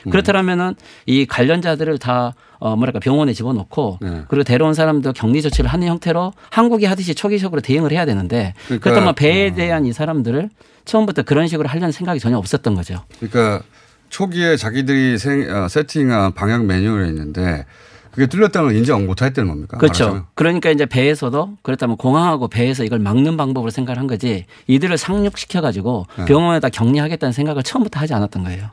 [0.06, 0.10] 음.
[0.10, 4.24] 그렇다면은 이 관련자들을 다 어, 뭐랄까 병원에 집어넣고 네.
[4.28, 9.15] 그리고 데려온 사람도 격리 조치를 하는 형태로 한국이 하듯이 초기적으로 대응을 해야 되는데 그러니까, 그렇다면
[9.15, 10.50] 배에 대한 이 사람들을
[10.86, 13.04] 처음부터 그런 식으로 하려는 생각이 전혀 없었던 거죠.
[13.20, 13.63] 그러니까
[14.10, 17.65] 초기에 자기들이 생, 어, 세팅한 방역 매뉴얼이 있는데
[18.12, 19.78] 그게 뚫렸다는 걸 인정 못 했다는 겁니까?
[19.78, 20.06] 그렇죠.
[20.06, 20.26] 말하자면.
[20.36, 26.06] 그러니까 이제 배에서도 그렇다면 공항하고 배에서 이걸 막는 방법으로 생각을 한 거지 이들을 상륙시켜 가지고
[26.18, 26.26] 네.
[26.26, 28.70] 병원에다 격리하겠다는 생각을 처음부터 하지 않았던 거예요.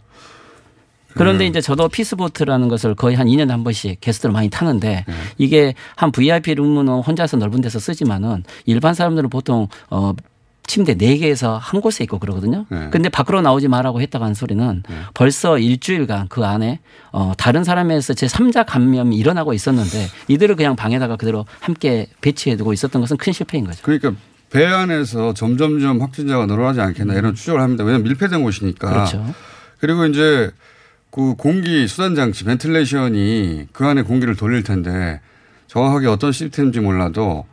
[1.15, 1.51] 그런데 음.
[1.51, 5.15] 이제 저도 피스보트라는 것을 거의 한 2년에 한 번씩 게스트를 많이 타는데 네.
[5.39, 10.13] 이게 한 VIP 룸은 혼자서 넓은 데서 쓰지만은 일반 사람들은 보통 어
[10.67, 12.67] 침대 네개에서 한 곳에 있고 그러거든요.
[12.71, 12.89] 네.
[12.91, 18.27] 근데 밖으로 나오지 말라고 했다고 한 소리는 벌써 일주일간 그 안에 어 다른 사람에서 제
[18.27, 23.65] 3자 감염이 일어나고 있었는데 이들을 그냥 방에다가 그대로 함께 배치해 두고 있었던 것은 큰 실패인
[23.65, 23.81] 거죠.
[23.83, 24.13] 그러니까
[24.51, 27.85] 배 안에서 점점점 확진자가 늘어나지 않겠나 이런 추정을 합니다.
[27.85, 28.89] 왜냐하면 밀폐된 곳이니까.
[28.89, 29.35] 그렇죠.
[29.81, 30.51] 그리고 이제
[31.13, 35.21] 그 공기 수단 장치 벤틸레이션이 그 안에 공기를 돌릴 텐데
[35.67, 37.45] 정확하게 어떤 시스템인지 몰라도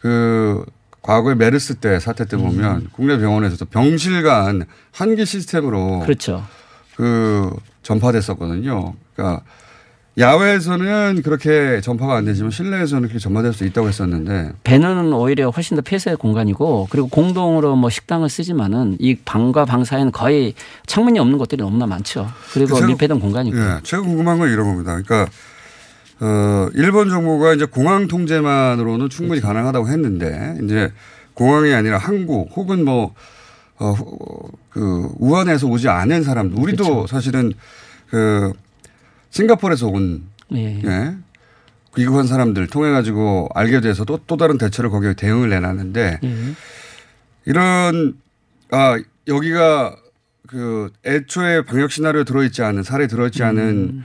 [0.00, 0.64] 그
[1.00, 6.44] 과거에 메르스 때 사태 때 보면 국내 병원에서도 병실 간 한기 시스템으로 그렇죠.
[6.96, 8.94] 그 전파됐었거든요.
[9.14, 9.44] 그러니까
[10.18, 15.82] 야외에서는 그렇게 전파가 안 되지만 실내에서는 그렇게 전파될 수 있다고 했었는데 배는 오히려 훨씬 더
[15.82, 20.54] 폐쇄 공간이고 그리고 공동으로 뭐 식당을 쓰지만은 이 방과 방 사이는 거의
[20.86, 22.28] 창문이 없는 곳들이 너무나 많죠.
[22.52, 23.56] 그리고 제가- 밀폐된 공간이고.
[23.56, 25.00] 예, 제가 궁금한 건 이런 겁니다.
[25.00, 25.30] 그러니까
[26.20, 29.54] 어, 일본 정부가 이제 공항 통제만으로는 충분히 그렇죠.
[29.54, 30.92] 가능하다고 했는데 이제
[31.34, 33.14] 공항이 아니라 한국 혹은 뭐
[33.78, 33.94] 어,
[34.70, 37.06] 그 우한에서 오지 않은 사람들 우리도 그렇죠.
[37.06, 37.52] 사실은
[38.10, 38.52] 그
[39.30, 40.22] 싱가포르에서 온
[40.54, 40.80] 예.
[40.84, 41.14] 예.
[41.96, 46.34] 귀국한 사람들 통해 가지고 알게 돼서 또, 또 다른 대처를 거기에 대응을 내놨는데 예.
[47.44, 48.14] 이런
[48.70, 49.96] 아 여기가
[50.46, 54.04] 그 애초에 방역 시나리오 들어있지 않은 사례 들어있지 않은 음.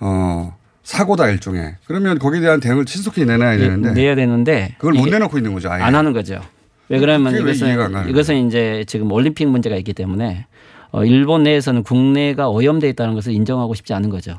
[0.00, 5.08] 어 사고다 일종의 그러면 거기에 대한 대응을 신속히 내놔야 되는데 예, 내야 되는데 그걸 못
[5.08, 5.70] 내놓고 있는 거죠.
[5.70, 5.82] 아예.
[5.82, 6.40] 안 하는 거죠.
[6.88, 8.08] 왜 그러면 안 이것은?
[8.10, 10.46] 이것은 이제 지금 올림픽 문제가 있기 때문에
[10.90, 14.38] 어, 일본 내에서는 국내가 오염돼 있다는 것을 인정하고 싶지 않은 거죠.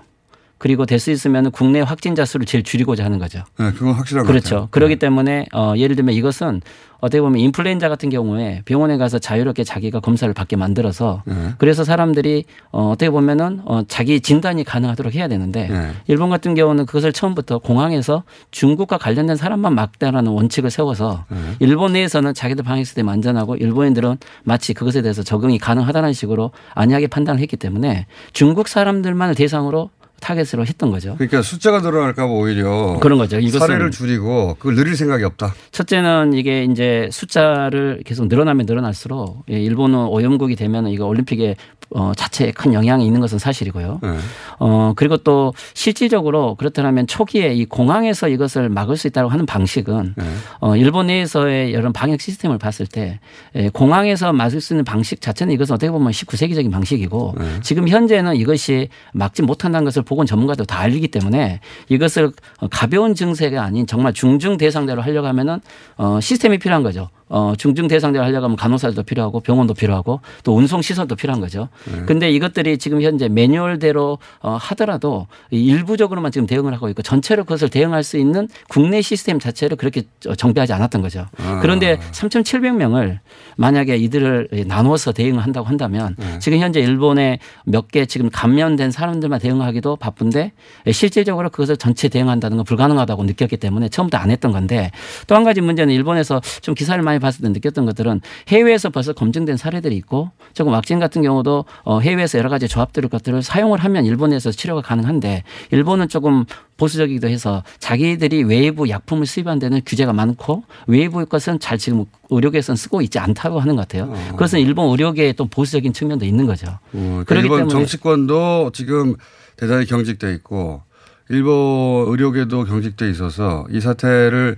[0.65, 3.43] 그리고 될 수 있으면 국내 확진자 수를 제일 줄이고자 하는 거죠.
[3.59, 4.49] 네, 그건 확실한 것 그렇죠.
[4.55, 4.67] 같아요.
[4.71, 6.61] 그렇기 때문에 어, 예를 들면 이것은
[6.99, 11.35] 어떻게 보면 인플루엔자 같은 경우에 병원에 가서 자유롭게 자기가 검사를 받게 만들어서 네.
[11.59, 15.91] 그래서 사람들이 어, 어떻게 보면은 어, 자기 진단이 가능하도록 해야 되는데 네.
[16.07, 21.37] 일본 같은 경우는 그것을 처음부터 공항에서 중국과 관련된 사람만 막다라는 원칙을 세워서 네.
[21.59, 27.39] 일본 내에서는 자기들 방역 시스템 안전하고 일본인들은 마치 그것에 대해서 적응이 가능하다는 식으로 안이하게 판단을
[27.39, 29.91] 했기 때문에 중국 사람들만을 대상으로
[30.25, 31.13] 타겟으로 했던 거죠.
[31.17, 33.39] 그러니까 숫자가 늘어날까 봐 오히려 그런 거죠.
[33.47, 35.53] 사례를 줄이고 그걸 늘릴 생각이 없다.
[35.71, 41.55] 첫째는 이게 이제 숫자를 계속 늘어나면 늘어날수록 예, 일본은 오염국이 되면 이거 올림픽에
[41.91, 43.99] 어, 자체에 큰 영향이 있는 것은 사실이고요.
[44.01, 44.17] 네.
[44.59, 50.25] 어, 그리고 또 실질적으로 그렇다면 초기에 이 공항에서 이것을 막을 수 있다고 하는 방식은 네.
[50.59, 53.19] 어, 일본 내에서의 이런 방역 시스템을 봤을 때
[53.55, 57.59] 예, 공항에서 막을 수 있는 방식 자체는 이것은 어떻게 보면 19세기적인 방식이고 네.
[57.61, 63.63] 지금 현재는 이것이 막지 못한다는 것을 보건 전문가도 다 알기 때문에 이것을 어, 가벼운 증세가
[63.63, 65.59] 아닌 정말 중증 대상자로 하려고 하면은
[65.97, 67.09] 어, 시스템이 필요한 거죠.
[67.27, 71.69] 어, 중증 대상자로 하려고 하면 간호사들도 필요하고 병원도 필요하고 또 운송 시설도 필요한 거죠.
[71.91, 72.03] 네.
[72.05, 77.69] 근데 이것들이 지금 현재 매뉴얼대로 어, 하더라도 이 일부적으로만 지금 대응을 하고 있고 전체로 그것을
[77.69, 81.25] 대응할 수 있는 국내 시스템 자체를 그렇게 저- 정비하지 않았던 거죠.
[81.37, 81.59] 아.
[81.61, 83.19] 그런데 3,700명을
[83.57, 86.39] 만약에 이들을 나누어서 대응을 한다고 한다면 네.
[86.39, 90.51] 지금 현재 일본에 몇개 지금 감염된 사람들만 대응하기도 바쁜데
[90.91, 94.91] 실질적으로 그것을 전체 대응한다는 건 불가능하다고 느꼈기 때문에 처음부터 안 했던 건데
[95.27, 99.57] 또 한 가지 문제는 일본에서 좀 기사를 많이 봤을 때 느꼈던 것들은 해외에서 벌써 검증된
[99.57, 104.51] 사례들이 있고 조금 왁진 같은 경우도 어, 해외에서 여러 가지 조합들 것들을 사용을 하면 일본에서
[104.51, 106.45] 치료가 가능한데 일본은 조금
[106.77, 113.01] 보수적이기도 해서 자기들이 외부 약품을 수입한 데는 규제가 많고 외부 것은 잘 지금 의료계에서는 쓰고
[113.01, 114.13] 있지 않다고 하는 것 같아요.
[114.31, 116.67] 그것은 일본 의료계의 또 보수적인 측면도 있는 거죠.
[116.67, 119.15] 어, 그러니까 그렇기 일본 때문에 정치권도 지금
[119.57, 120.81] 대단히 경직돼 있고
[121.29, 124.57] 일본 의료계도 경직돼 있어서 이 사태를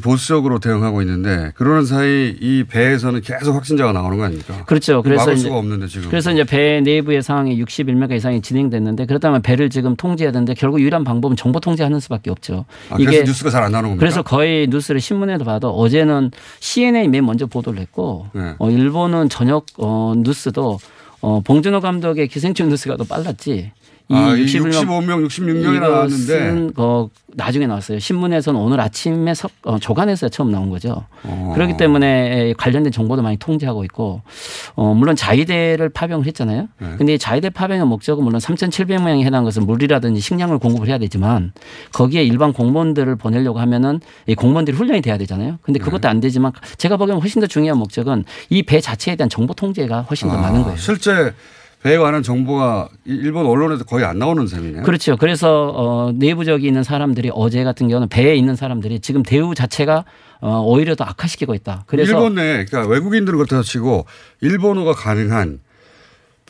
[0.00, 4.64] 보수적으로 대응하고 있는데 그러는 사이 이 배에서는 계속 확진자가 나오는 거 아닙니까?
[4.64, 5.02] 그렇죠.
[5.02, 6.08] 그래서 막을 수가 없는데 지금.
[6.08, 11.02] 그래서 이제 배 내부의 상황이 61명 이상이 진행됐는데 그렇다면 배를 지금 통제해야 되는데 결국 유일한
[11.02, 12.64] 방법은 정보 통제하는 수밖에 없죠.
[12.90, 14.00] 아, 그래서 뉴스가 잘 안 나오는 겁니까?
[14.00, 18.54] 그래서 거의 뉴스를 신문에도 봐도 어제는 CNN 이 맨 먼저 보도를 했고 네.
[18.58, 20.78] 어, 일본은 저녁 어, 뉴스도
[21.20, 23.72] 어, 봉준호 감독의 기생충 뉴스가 더 빨랐지.
[24.12, 27.98] 이 아, 이 61명 65명, 66명이 나왔는데 어, 나중에 나왔어요.
[27.98, 31.06] 신문에서는 오늘 아침에 석, 어, 조간에서 처음 나온 거죠.
[31.22, 31.52] 어.
[31.54, 34.20] 그렇기 때문에 관련된 정보도 많이 통제하고 있고
[34.74, 36.68] 어, 물론 자위대를 파병을 했잖아요.
[36.78, 36.88] 네.
[36.98, 41.52] 근데 이 자위대 파병의 목적은 물론 3,700명에 해당한 것은 물이라든지 식량을 공급을 해야 되지만
[41.92, 45.58] 거기에 일반 공무원들을 보내려고 하면은 이 공무원들이 훈련이 돼야 되잖아요.
[45.62, 45.84] 근데 네.
[45.84, 50.02] 그것도 안 되지만 제가 보기에는 훨씬 더 중요한 목적은 이 배 자체에 대한 정보 통제가
[50.02, 50.76] 훨씬 더 아, 많은 거예요.
[50.76, 51.34] 실제
[51.82, 54.82] 배에 관한 정보가 이- 일본 언론에도 거의 안 나오는 셈이네요.
[54.84, 55.16] 그렇죠.
[55.16, 60.04] 그래서 어, 내부적인 있는 사람들이 어제 같은 경우는 배에 있는 사람들이 지금 대우 자체가
[60.40, 61.84] 어, 오히려 더 악화시키고 있다.
[61.86, 64.06] 그래서 일본 내 그러니까 외국인들은 그렇다 치고
[64.40, 65.60] 일본어가 가능한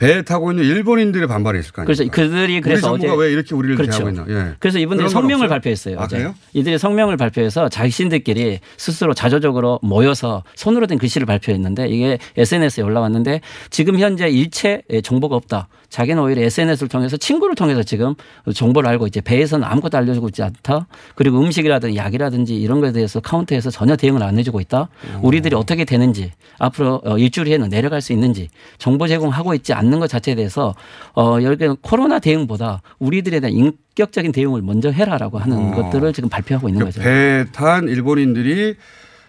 [0.02, 1.86] 배에 타고 있는 일본인들의 반발이 있을 거 아니에요.
[1.86, 3.98] 그래서 그들이 그래서 우리 정부가 어제 왜 이렇게 우리를 그렇죠.
[3.98, 4.24] 대하고 있나?
[4.28, 4.54] 예.
[4.58, 5.46] 그래서 이분들이 성명을?
[5.46, 6.00] 발표했어요.
[6.00, 6.08] 아.
[6.08, 6.34] 그래요?
[6.54, 13.96] 이들이 성명을 발표해서 자신들끼리 스스로 자조적으로 모여서 손으로 된 글씨를 발표했는데 이게 SNS에 올라왔는데 지금
[14.00, 15.68] 현재 일체 정보가 없다.
[15.88, 18.14] 자기는 오히려 SNS를 통해서 친구를 통해서 지금
[18.52, 20.88] 정보를 알고 있지 배에서는 아무것도 알려주고 있지 않다.
[21.14, 24.88] 그리고 음식이라든지 약이라든지 이런 것에 대해서 카운터에서 전혀 대응을 안 해주고 있다.
[25.20, 30.08] 우리들이 어떻게 되는지 앞으로 어, 일주일 후에는 내려갈 수 있는지 정보 제공하고 있지 않는 것
[30.08, 30.74] 자체에 대해서
[31.14, 35.74] 어, 여기 코로나 대응보다 우리들에 대한 인격적인 대응을 먼저 해라라고 하는 어.
[35.74, 37.00] 것들을 지금 발표하고 있는 거죠.
[37.00, 38.76] 배탄 일본인들이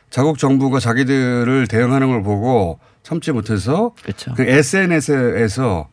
[0.09, 4.33] 자국 정부가 자기들을 대응하는 걸 보고 참지 못해서 그렇죠.
[4.35, 5.87] 그 SNS에서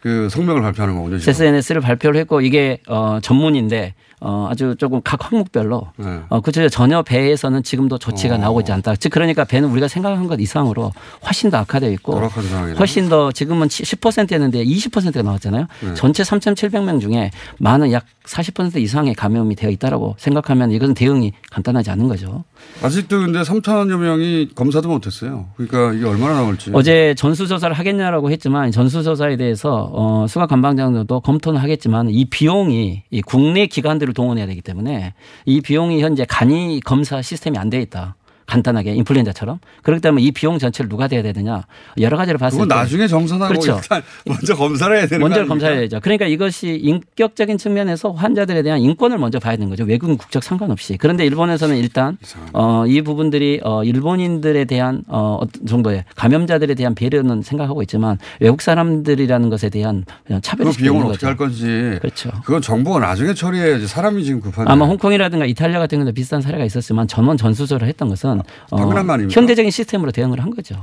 [0.00, 1.18] 그 성명을 발표하는 거군요.
[1.18, 1.30] 지금.
[1.30, 6.20] SNS를 발표를 했고 이게 어, 전문인데 어, 아주 조금 각 항목별로 네.
[6.28, 8.94] 어, 그저 전혀 배에서는 지금도 조치가 나오고 있지 않다.
[8.96, 10.92] 즉 그러니까 배는 우리가 생각한 것 이상으로
[11.26, 12.20] 훨씬 더 악화되어 있고.
[12.78, 15.66] 훨씬 더 지금은 10%였는데 20%가 나왔잖아요.
[15.80, 15.94] 네.
[15.94, 22.06] 전체 3,700명 중에 많은 약 40% 이상의 감염이 되어 있다라고 생각하면 이것은 대응이 간단하지 않은
[22.06, 22.44] 거죠.
[22.82, 25.46] 아직도 근데 3천여 명이 검사도 못했어요.
[25.56, 26.70] 그러니까 이게 얼마나 나올지.
[26.72, 33.66] 어제 전수조사를 하겠냐라고 했지만 전수조사에 대해서 어, 수가 관방장도 검토는 하겠지만 이 비용이 이 국내
[33.66, 35.14] 기관들을 동원해야 되기 때문에
[35.46, 38.16] 이 비용이 현재 간이 검사 시스템이 안 돼 있다.
[38.46, 41.62] 간단하게 인플루엔자처럼 그렇기 때문에 이 비용 전체를 누가 돼야 되느냐
[42.00, 43.78] 여러 가지를 봤을 때 나중에 정산하고 그렇죠.
[43.82, 45.46] 일단 먼저 검사를 해야 되는 거 먼저?
[45.46, 46.00] 검사해야죠.
[46.00, 49.84] 그러니까 이것이 인격적인 측면에서 환자들에 대한 인권을 먼저 봐야 되는 거죠.
[49.84, 50.96] 외국인 국적 상관없이.
[50.96, 52.18] 그런데 일본에서는 일단
[52.52, 58.62] 어, 이 부분들이 어, 일본인들에 대한 어, 어떤 정도의 감염자들에 대한 배려는 생각하고 있지만 외국
[58.62, 60.04] 사람들이라는 것에 대한
[60.42, 61.26] 차별이 그 비용을 어떻게 거죠.
[61.26, 61.98] 할 건지.
[62.00, 62.30] 그렇죠.
[62.44, 63.86] 그건 정부가 나중에 처리해야지.
[63.86, 64.70] 사람이 지금 급한데.
[64.70, 68.31] 아마 홍콩이라든가 이탈리아 같은 경우도 비슷한 사례가 있었지만 전원 전수조를 했던 것은
[68.70, 69.40] 어, 당연한 거 아닙니까?
[69.40, 70.76] 현대적인 시스템으로 대응을 한 거죠.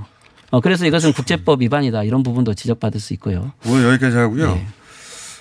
[0.51, 3.51] 어, 그래서 이것은 국제법 위반이다 이런 부분도 지적받을 수 있고요.
[3.67, 4.53] 오늘 여기까지 하고요.
[4.53, 4.67] 네.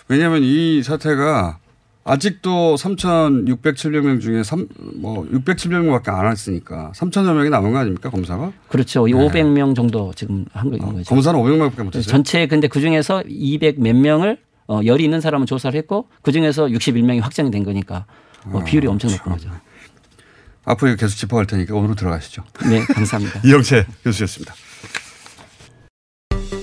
[0.09, 1.59] 왜냐하면 이 사태가
[2.05, 4.67] 아직도 3,607명 중에 3,
[4.97, 8.53] 뭐 607명밖에 안 했으니까 3천여 명이 남은 거 아닙니까 검사가?
[8.69, 9.07] 그렇죠.
[9.07, 9.19] 이 네.
[9.19, 11.05] 500명 정도 지금 한 거인 거죠.
[11.05, 12.11] 검사는 500명밖에 못했어요.
[12.11, 16.67] 전체 근데 그 중에서 200 몇 명을 어, 열이 있는 사람은 조사를 했고 그 중에서
[16.67, 18.07] 61명이 확정이 된 거니까
[18.47, 19.51] 어, 비율이 엄청 높은 거죠.
[20.69, 22.45] 앞으로 계속 짚어갈 테니까 오늘로 들어가시죠.
[22.69, 23.41] 네, 감사합니다.
[23.45, 24.55] 이영채 교수였습니다.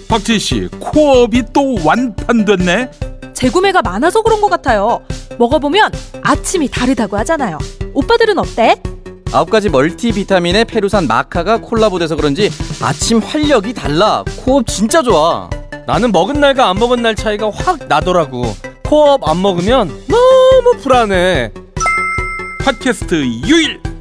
[0.08, 2.91] 박지희 씨, 코업이 또 완판됐네.
[3.34, 5.02] 재구매가 많아서 그런 것 같아요.
[5.39, 5.91] 먹어보면
[6.22, 7.58] 아침이 다르다고 하잖아요.
[7.94, 8.82] 오빠들은 어때?
[9.34, 12.50] 아홉 가지 멀티비타민에 페루산 마카가 콜라보돼서 그런지
[12.82, 14.24] 아침 활력이 달라.
[14.38, 15.50] 코어업 진짜 좋아.
[15.88, 18.46] 나는 먹은 날과 안 먹은 날 차이가 확 나더라고.
[18.84, 21.52] 코어업 안 먹으면 너무 불안해.
[22.63, 23.82] 팟캐스트 유일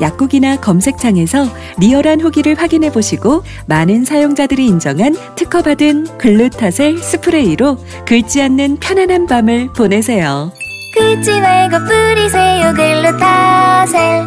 [0.00, 1.46] 약국이나 검색창에서
[1.78, 10.52] 리얼한 후기를 확인해 보시고 많은 사용자들이 인정한 특허받은 글루타셀 스프레이로 긁지 않는 편안한 밤을 보내세요.
[10.94, 14.24] 긁지 말고 뿌리세요 글루타셀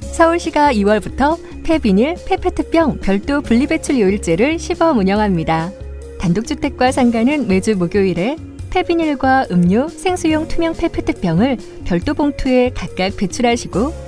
[0.00, 5.70] 서울시가 2월부터 폐비닐, 폐페트병 별도 분리배출 요일제를 시범 운영합니다.
[6.18, 8.36] 단독주택과 상가는 매주 목요일에
[8.70, 14.07] 폐비닐과 음료, 생수용 투명 페페트병을 별도 봉투에 각각 배출하시고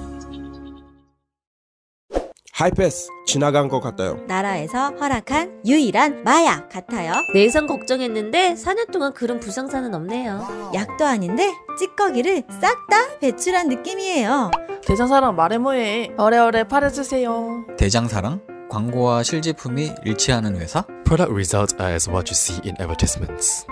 [2.61, 4.17] 하이패스 지나간 것 같아요.
[4.27, 7.13] 나라에서 허락한 유일한 마약 같아요.
[7.33, 10.69] 내성 걱정했는데 4년 동안 그런 불상사는 없네요.
[10.75, 14.51] 약도 아닌데 찌꺼기를 싹 다 배출한 느낌이에요.
[14.85, 16.11] 대장사랑 말해 뭐해.
[16.17, 17.65] 어래어래 팔아주세요.
[17.79, 20.85] 대장사랑 광고와 실제품이 일치하는 회사?
[21.03, 23.65] Product results are as what you see in advertisements.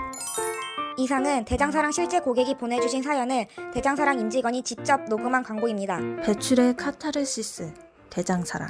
[0.96, 6.00] 이상은 대장사랑 실제 고객이 보내주신 사연을 대장사랑 임직원이 직접 녹음한 광고입니다.
[6.24, 7.72] 배출의 카타르시스
[8.10, 8.68] 대장사랑.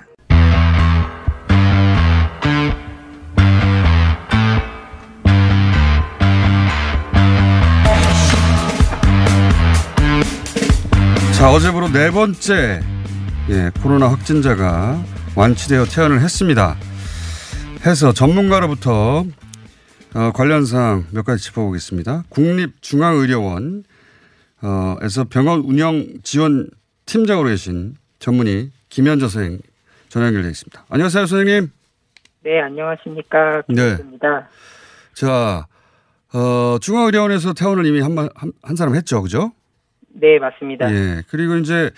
[11.36, 12.82] 자 어제부로 네 번째
[13.48, 15.02] 예, 코로나 확진자가
[15.34, 16.76] 완치되어 퇴원을 했습니다.
[17.86, 19.24] 해서 전문가로부터
[20.12, 22.24] 어, 관련 사항 몇 가지 짚어보겠습니다.
[22.28, 23.84] 국립중앙의료원
[24.62, 26.68] 어, 에서 병원 운영 지원
[27.06, 29.60] 팀장으로 계신 전문의 김현저 선생님
[30.08, 30.84] 전화 연결되어 있습니다.
[30.90, 31.70] 안녕하세요 선생님.
[32.42, 33.62] 네, 안녕하십니까.
[33.68, 33.96] 네.
[33.96, 34.48] 김입니다.
[35.14, 35.66] 자
[36.34, 39.52] 어, 중앙의료원에서 퇴원을 이미 한, 한, 한 사람 했죠, 그죠?
[40.12, 40.92] 네, 맞습니다.
[40.92, 41.22] 예.
[41.28, 41.90] 그리고 이제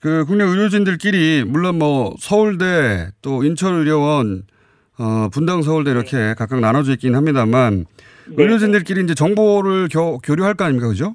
[0.00, 4.42] 그 국내 의료진들끼리 물론 뭐 서울대 또 인천의료원
[4.98, 7.86] 어, 분당 서울대 이렇게 각각 나눠져 있긴 합니다만
[8.26, 11.14] 의료진들끼리 이제 정보를 교, 교류할 거 아닙니까, 그죠?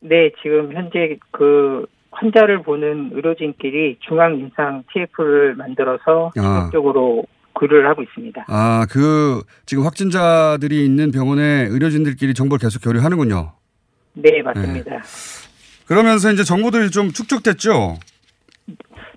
[0.00, 1.86] 네, 지금 현재 그
[2.18, 6.60] 환자를 보는 의료진끼리 중앙 인상 TF를 만들어서 아.
[6.70, 8.46] 지속적으로 글을 하고 있습니다.
[8.48, 13.52] 아, 그 지금 확진자들이 있는 병원에 의료진들끼리 정보를 계속 교류하는군요.
[14.14, 15.02] 네, 맞습니다.
[15.86, 17.96] 그러면서 이제 정보들이 좀 축적됐죠.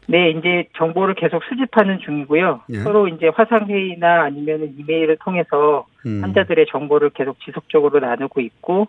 [0.07, 2.61] 네, 이제 정보를 계속 수집하는 중이고요.
[2.69, 2.77] 예.
[2.79, 6.21] 서로 이제 화상 회의나 아니면 이메일을 통해서 음.
[6.23, 8.87] 환자들의 정보를 계속 지속적으로 나누고 있고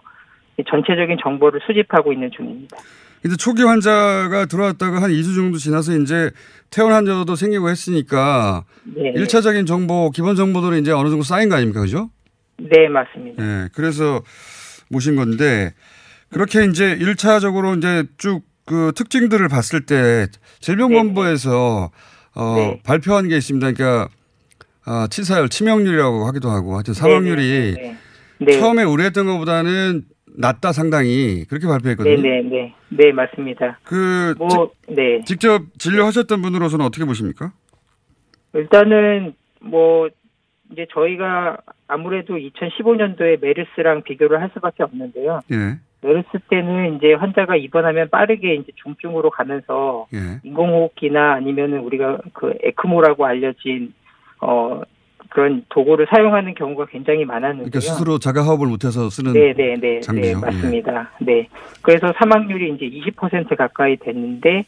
[0.68, 2.76] 전체적인 정보를 수집하고 있는 중입니다.
[3.24, 6.30] 이제 초기 환자가 들어왔다가 한 2주 정도 지나서 이제
[6.70, 9.12] 퇴원 환자도 생기고 했으니까 네.
[9.14, 11.80] 일차적인 정보, 기본 정보들은 이제 어느 정도 쌓인 거 아닙니까?
[11.80, 12.10] 그죠?
[12.58, 13.42] 네, 맞습니다.
[13.42, 13.68] 네.
[13.74, 14.22] 그래서
[14.88, 15.72] 모신 건데
[16.30, 20.26] 그렇게 이제 일차적으로 이제 쭉 그 특징들을 봤을 때
[20.60, 21.90] 질병본부에서
[22.34, 22.80] 어, 네.
[22.84, 23.72] 발표한 게 있습니다.
[23.72, 24.08] 그러니까
[24.84, 27.96] 아, 치사율, 치명률이라고 하기도 하고 하여튼 사망률이 네,
[28.38, 28.58] 네.
[28.58, 30.04] 처음에 우려했던 것보다는
[30.36, 32.16] 낮다 상당히 그렇게 발표했거든요.
[32.16, 32.74] 네, 네, 네.
[32.88, 33.78] 네, 맞습니다.
[33.84, 35.22] 그 뭐, 네.
[35.24, 37.52] 직접 진료하셨던 분으로서는 어떻게 보십니까?
[38.54, 40.08] 일단은 뭐
[40.70, 45.40] 이제 저희가 아무래도 2015년도에 메르스랑 비교를 할 수밖에 없는데요.
[45.52, 45.78] 예.
[46.00, 50.40] 메르스 때는 이제 환자가 입원하면 빠르게 이제 중증으로 가면서 예.
[50.42, 53.94] 인공호흡기나 아니면은 우리가 그 에크모라고 알려진
[54.40, 54.82] 어
[55.32, 57.70] 그런 도구를 사용하는 경우가 굉장히 많았는데요.
[57.70, 60.30] 그러니까 스스로 자가호흡을 못해서 쓰는 네, 네, 네, 네, 장비요.
[60.30, 60.34] 예.
[60.34, 61.10] 맞습니다.
[61.20, 61.48] 네.
[61.82, 64.64] 그래서 사망률이 이제 20% 가까이 됐는데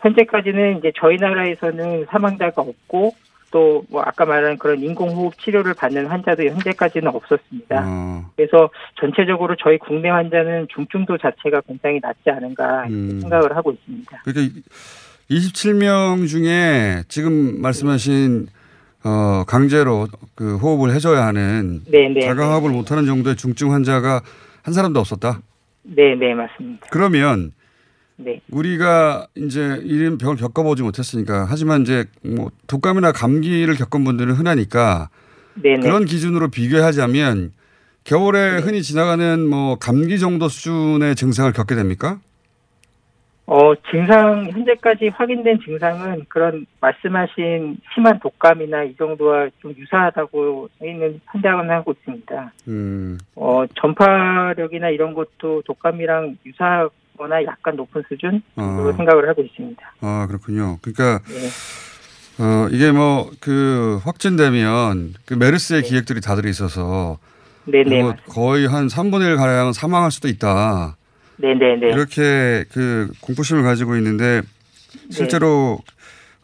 [0.00, 3.12] 현재까지는 이제 저희 나라에서는 사망자가 없고
[3.50, 7.84] 또 뭐 아까 말한 그런 인공호흡 치료를 받는 환자도 현재까지는 없었습니다.
[7.86, 13.20] 어, 그래서 전체적으로 저희 국내 환자는 중증도 자체가 굉장히 낮지 않은가 음.
[13.20, 14.22] 생각을 하고 있습니다.
[14.24, 14.60] 그러니까
[15.30, 18.48] 27명 중에 지금 말씀하신
[19.04, 24.22] 어, 강제로 그 호흡을 해줘야 하는 네, 네, 자가호흡을 못하는 정도의 중증 환자가
[24.62, 25.40] 한 사람도 없었다.
[25.82, 26.86] 네, 네, 맞습니다.
[26.90, 27.52] 그러면
[28.16, 28.40] 네.
[28.50, 35.08] 우리가 이제 이런 병을 겪어보지 못했으니까 하지만 이제 뭐 독감이나 감기를 겪은 분들은 흔하니까
[35.54, 35.80] 네, 네.
[35.80, 37.52] 그런 기준으로 비교하자면
[38.02, 42.18] 겨울에 흔히 지나가는 뭐 감기 정도 수준의 증상을 겪게 됩니까?
[43.50, 51.70] 어, 증상, 현재까지 확인된 증상은 그런 말씀하신 심한 독감이나 이 정도와 좀 유사하다고 저희는 판단을
[51.70, 52.52] 하고 있습니다.
[52.68, 58.92] 음, 어, 전파력이나 이런 것도 독감이랑 유사하거나 약간 높은 수준 정도로 어.
[58.92, 59.92] 생각을 하고 있습니다.
[60.02, 60.76] 아 그렇군요.
[60.82, 62.44] 그러니까 네.
[62.44, 67.16] 어, 이게 뭐 그 확진되면 그 메르스의 기획들이 다 들어 있어서
[67.64, 68.02] 네네.
[68.02, 70.97] 뭐 거의 한 3분의 1 가량 사망할 수도 있다.
[71.38, 71.88] 네네네.
[71.88, 74.42] 이렇게 그 공포심을 가지고 있는데
[75.10, 75.78] 실제로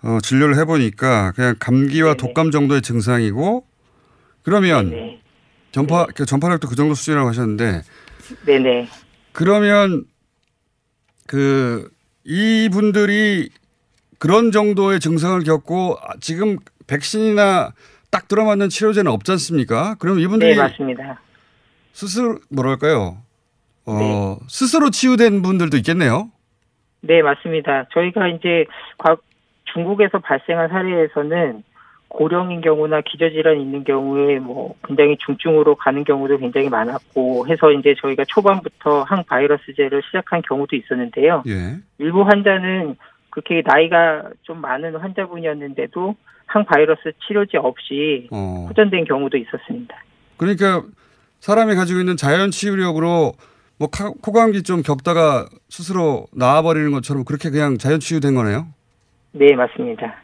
[0.03, 3.67] 어, 진료를 해보니까 그냥 감기와 독감 정도의 증상이고
[4.43, 5.21] 그러면 네네.
[5.73, 7.83] 전파 그 전파력도 그 정도 수준이라고 하셨는데
[8.47, 8.89] 네네.
[9.33, 10.05] 그러면
[11.27, 11.91] 그
[12.25, 13.51] 이분들이
[14.19, 17.73] 그런 정도의 증상을 겪고 아, 지금 백신이나
[18.11, 19.97] 딱 들어맞는 치료제는 없지 않습니까?
[19.99, 21.21] 그럼 이분들이 네, 맞습니다.
[21.93, 23.19] 스스로 뭐랄까요?
[23.87, 24.37] 어, 네.
[24.49, 26.30] 스스로 치유된 분들도 있겠네요.
[27.01, 27.87] 네, 맞습니다.
[27.93, 28.64] 저희가 이제
[28.99, 29.16] 과-
[29.72, 31.62] 중국에서 발생한 사례에서는
[32.09, 38.24] 고령인 경우나 기저질환이 있는 경우에 뭐 굉장히 중증으로 가는 경우도 굉장히 많았고 해서 이제 저희가
[38.28, 41.43] 초반부터 항바이러스제를 시작한 경우도 있었는데요.
[41.49, 41.76] 예.
[41.99, 42.97] 일부 환자는
[43.30, 46.14] 그렇게 나이가 좀 많은 환자분이었는데도
[46.47, 48.66] 항바이러스 치료제 없이 어.
[48.68, 49.97] 호전된 경우도 있었습니다.
[50.37, 50.85] 그러니까
[51.41, 53.32] 사람이 가지고 있는 자연 치유력으로
[53.85, 58.66] 뭐 카- 코감기 좀 겪다가 스스로 나아버리는 것처럼 그렇게 그냥 자연 치유된 거네요.
[59.32, 60.22] 네, 맞습니다.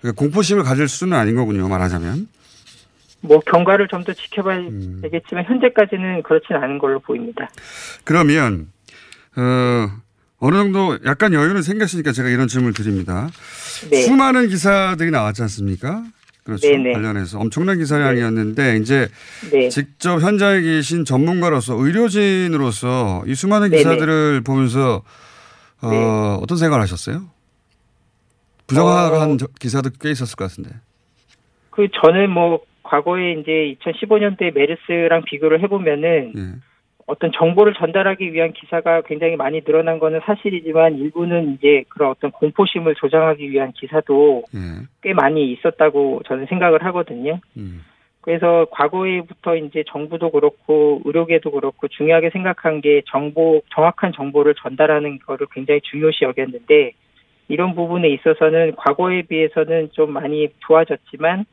[0.00, 1.68] 그러니까 공포심을 가질 수는 아닌 거군요.
[1.68, 2.26] 말하자면.
[3.20, 4.98] 뭐 경과를 좀 더 지켜봐야 음.
[5.02, 7.48] 되겠지만 현재까지는 그렇지는 않은 걸로 보입니다.
[8.04, 8.68] 그러면
[9.36, 9.90] 어,
[10.40, 13.28] 어느 정도 약간 여유는 생겼으니까 제가 이런 질문을 드립니다.
[13.90, 14.02] 네.
[14.02, 16.02] 수많은 기사들이 나왔지 않습니까?
[16.48, 16.66] 그렇죠.
[16.66, 16.92] 네네.
[16.94, 19.08] 관련해서 엄청난 기사량이었는데 이제
[19.52, 19.68] 네.
[19.68, 23.76] 직접 현장에 계신 전문가로서 의료진으로서 이 수많은 네네.
[23.82, 25.02] 기사들을 보면서
[25.82, 25.96] 어, 네.
[26.42, 27.26] 어떤 생각을 하셨어요?
[28.66, 29.36] 부정한 어.
[29.36, 30.70] 저- 기사도 꽤 있었을 것 같은데.
[31.70, 36.42] 그 저는 뭐 과거에 이제 2015년도에 메르스랑 비교를 해보면은 예.
[37.08, 42.96] 어떤 정보를 전달하기 위한 기사가 굉장히 많이 늘어난 거는 사실이지만 일부는 이제 그런 어떤 공포심을
[42.96, 44.86] 조장하기 위한 기사도 예.
[45.02, 47.40] 꽤 많이 있었다고 저는 생각을 하거든요.
[47.56, 47.82] 음.
[48.20, 55.46] 그래서 과거에부터 이제 정부도 그렇고 의료계도 그렇고 중요하게 생각한 게 정보 정확한 정보를 전달하는 거를
[55.50, 56.92] 굉장히 중요시 여겼는데
[57.48, 61.46] 이런 부분에 있어서는 과거에 비해서는 좀 많이 좋아졌지만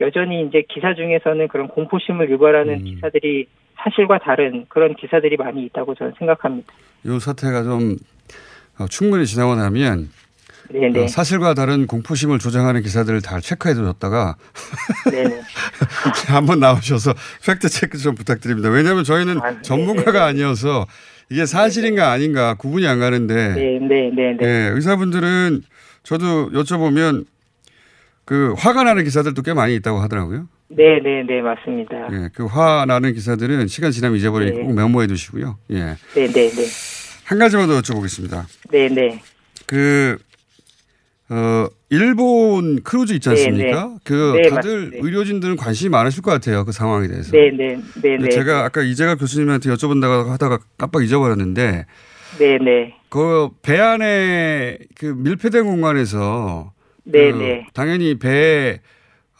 [0.00, 3.46] 여전히 이제 기사 중에서는 그런 공포심을 유발하는 기사들이
[3.86, 6.72] 사실과 다른 그런 기사들이 많이 있다고 저는 생각합니다.
[7.04, 7.96] 이 사태가 좀
[8.78, 10.10] 어, 충분히 지나고 나면
[10.70, 11.04] 네네.
[11.04, 14.36] 어, 사실과 다른 공포심을 조장하는 기사들을 다 체크해 두셨다가
[15.10, 15.40] 네네.
[16.26, 17.14] 한번 나오셔서
[17.46, 18.68] 팩트 체크 좀 부탁드립니다.
[18.70, 20.86] 왜냐하면 저희는 네, 전문가가 아니어서
[21.30, 24.46] 이게 사실인가 아닌가 구분이 안 가는데 네, 네, 네, 네.
[24.46, 25.62] 예, 의사분들은
[26.02, 27.24] 저도 여쭤보면
[28.24, 30.48] 그 화가 나는 기사들도 꽤 많이 있다고 하더라고요.
[30.68, 32.08] 네, 네, 네, 맞습니다.
[32.12, 34.64] 예, 그 화 나는 기사들은 시간 지나면 잊어버리니까 네.
[34.64, 35.58] 꼭 메모해 두시고요.
[35.70, 35.96] 예.
[36.14, 36.66] 네, 네, 네.
[37.24, 38.44] 한 가지만 더 여쭤보겠습니다.
[38.70, 39.20] 네, 네.
[39.66, 40.16] 그,
[41.28, 43.84] 어, 일본 크루즈 있지 네, 않습니까?
[43.86, 43.96] 네.
[44.04, 45.06] 그 네, 다들 맞습니다.
[45.06, 46.64] 의료진들은 관심이 많으실 것 같아요.
[46.64, 47.30] 그 상황에 대해서.
[47.32, 48.28] 네, 네, 네, 네.
[48.28, 51.86] 제가 아까 이재갑 교수님한테 여쭤본다고 하다가 깜빡 잊어버렸는데
[52.38, 52.94] 네, 네.
[53.08, 56.72] 그 배 안에 그 밀폐된 공간에서
[57.04, 57.66] 네, 그 네.
[57.72, 58.80] 당연히 배에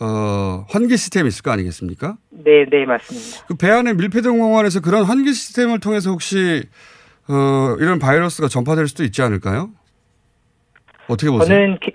[0.01, 2.17] 어, 환기 시스템이 있을 거 아니겠습니까?
[2.31, 3.47] 네, 네, 맞습니다.
[3.47, 6.63] 그 배 안에 밀폐된 공간에서 그런 환기 시스템을 통해서 혹시
[7.29, 9.71] 어, 이런 바이러스가 전파될 수도 있지 않을까요?
[11.09, 11.47] 어떻게 보세요?
[11.57, 11.93] 저는 개,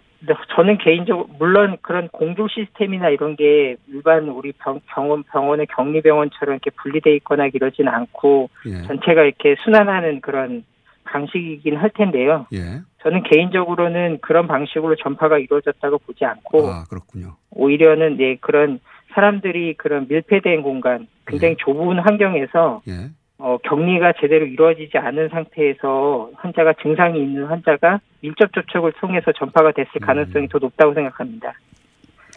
[0.55, 6.53] 저는 개인적으로 물론 그런 공조 시스템이나 이런 게 일반 우리 병, 병원 병원의 격리 병원처럼
[6.55, 8.81] 이렇게 분리돼 있거나 이러진 않고 예.
[8.87, 10.63] 전체가 이렇게 순환하는 그런
[11.11, 12.47] 방식이긴 할 텐데요.
[12.53, 12.81] 예.
[13.01, 17.35] 저는 개인적으로는 그런 방식으로 전파가 이루어졌다고 보지 않고 아, 그렇군요.
[17.51, 18.79] 오히려는 예 그런
[19.13, 23.09] 사람들이 그런 밀폐된 공간, 굉장히 좁은 환경에서 예.
[23.37, 29.91] 어, 격리가 제대로 이루어지지 않은 상태에서 환자가 증상이 있는 환자가 밀접 접촉을 통해서 전파가 됐을
[29.95, 30.05] 음.
[30.05, 31.53] 가능성이 더 높다고 생각합니다.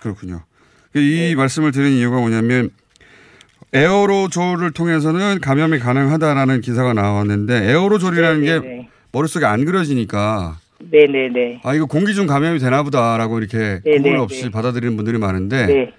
[0.01, 0.41] 그렇군요.
[0.95, 1.35] 이 네.
[1.35, 2.71] 말씀을 드린 이유가 뭐냐면
[3.75, 10.57] 에어로졸을 통해서는 감염이 가능하다라는 기사가 나왔는데 에어로졸이라는 게 네, 머릿속에 안 그려지니까
[10.91, 14.45] 네, 네, 네, 아 이거 공기 중 감염이 되나 보다라고 이렇게 네, 구분 네, 없이
[14.45, 14.51] 네.
[14.51, 15.93] 받아들이는 분들이 많은데 네,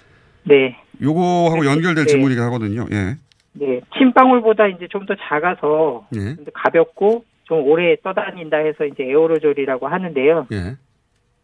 [0.44, 2.12] 네, 요거하고 연결될 네.
[2.12, 2.86] 질문이긴 하거든요.
[2.92, 3.18] 예.
[3.54, 3.82] 네.
[3.98, 6.36] 침방울보다 이제 좀 더 작아서 예.
[6.54, 10.48] 가볍고 좀 오래 떠다닌다 해서 이제 에어로졸이라고 하는데요.
[10.52, 10.76] 예.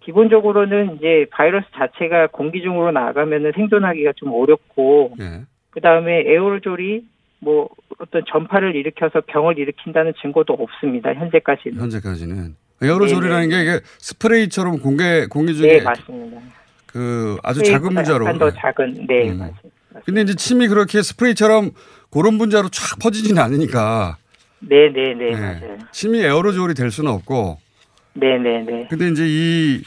[0.04, 5.42] 기본적으로는 이제 바이러스 자체가 공기 중으로 나가면은 생존하기가 좀 어렵고 예.
[5.72, 7.04] 그 다음에 에어로졸이
[7.40, 11.14] 뭐 어떤 전파를 일으켜서 병을 일으킨다는 증거도 없습니다.
[11.14, 11.82] 현재까지는.
[11.82, 16.40] 현재까지는 에어로졸이라는 게 이게 스프레이처럼 공개 공기 중에 네, 맞습니다.
[16.88, 19.08] 그 아주 작은 분자로 약간 더 작은.
[19.08, 19.40] 네, 음.
[19.40, 20.02] 맞습니다.
[20.06, 21.72] 근데 이제 침이 그렇게 스프레이처럼
[22.10, 24.18] 그런 분자로 쫙 퍼지지는 않으니까
[24.60, 25.40] 네, 네, 네, 네.
[25.40, 25.78] 맞아요.
[25.92, 27.58] 침이 에어로졸이 될 수는 없고
[28.14, 28.88] 네, 네, 네.
[28.90, 29.84] 근데 이제 이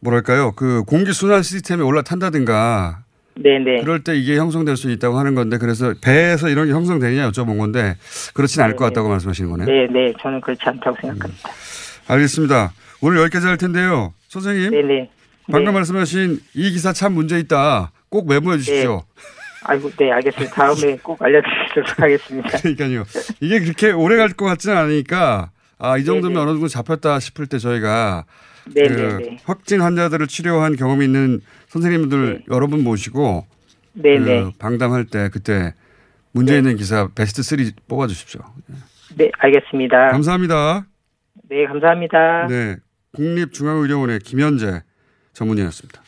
[0.00, 3.04] 뭐랄까요 그 공기 순환 시스템에 올라탄다든가
[3.40, 3.80] 네, 네.
[3.82, 7.96] 그럴 때 이게 형성될 수 있다고 하는 건데 그래서 배에서 이런 게 형성되느냐 여쭤본 건데
[8.34, 9.66] 그렇진 않을 것 같다고 말씀하시는 거네요.
[9.66, 10.12] 네, 네.
[10.20, 11.48] 저는 그렇지 않다고 생각합니다.
[12.08, 12.72] 알겠습니다.
[13.00, 14.12] 오늘 여기까지 할 텐데요.
[14.28, 14.70] 선생님.
[14.70, 15.10] 네, 네.
[15.50, 17.92] 방금 말씀하신 이 기사 참 문제 있다.
[18.10, 19.04] 꼭 메모해 주십시오.
[19.64, 20.54] 아이고, 네, 알겠습니다.
[20.54, 22.50] 다음에 꼭 알려드리도록 하겠습니다.
[22.58, 23.04] 그러니까요.
[23.40, 27.58] 이게 그렇게 오래 갈 것 같지는 않으니까 아, 이 정도면 어느 정도 잡혔다 싶을 때
[27.58, 28.32] 저희가 네,
[28.74, 29.36] 그 네, 네.
[29.44, 33.46] 확진 환자들을 치료한 경험이 있는 선생님들 여러 분 모시고
[33.94, 34.52] 네, 그 네.
[34.58, 35.74] 방담할 때 그때
[36.32, 37.58] 문제 있는 기사 베스트 3
[37.88, 38.40] 뽑아 주십시오.
[39.16, 40.08] 네, 알겠습니다.
[40.08, 40.86] 감사합니다.
[41.48, 42.46] 네, 감사합니다.
[42.48, 42.76] 네.
[43.14, 44.82] 국립중앙의료원의 김현재
[45.32, 46.02] 전문의였습니다.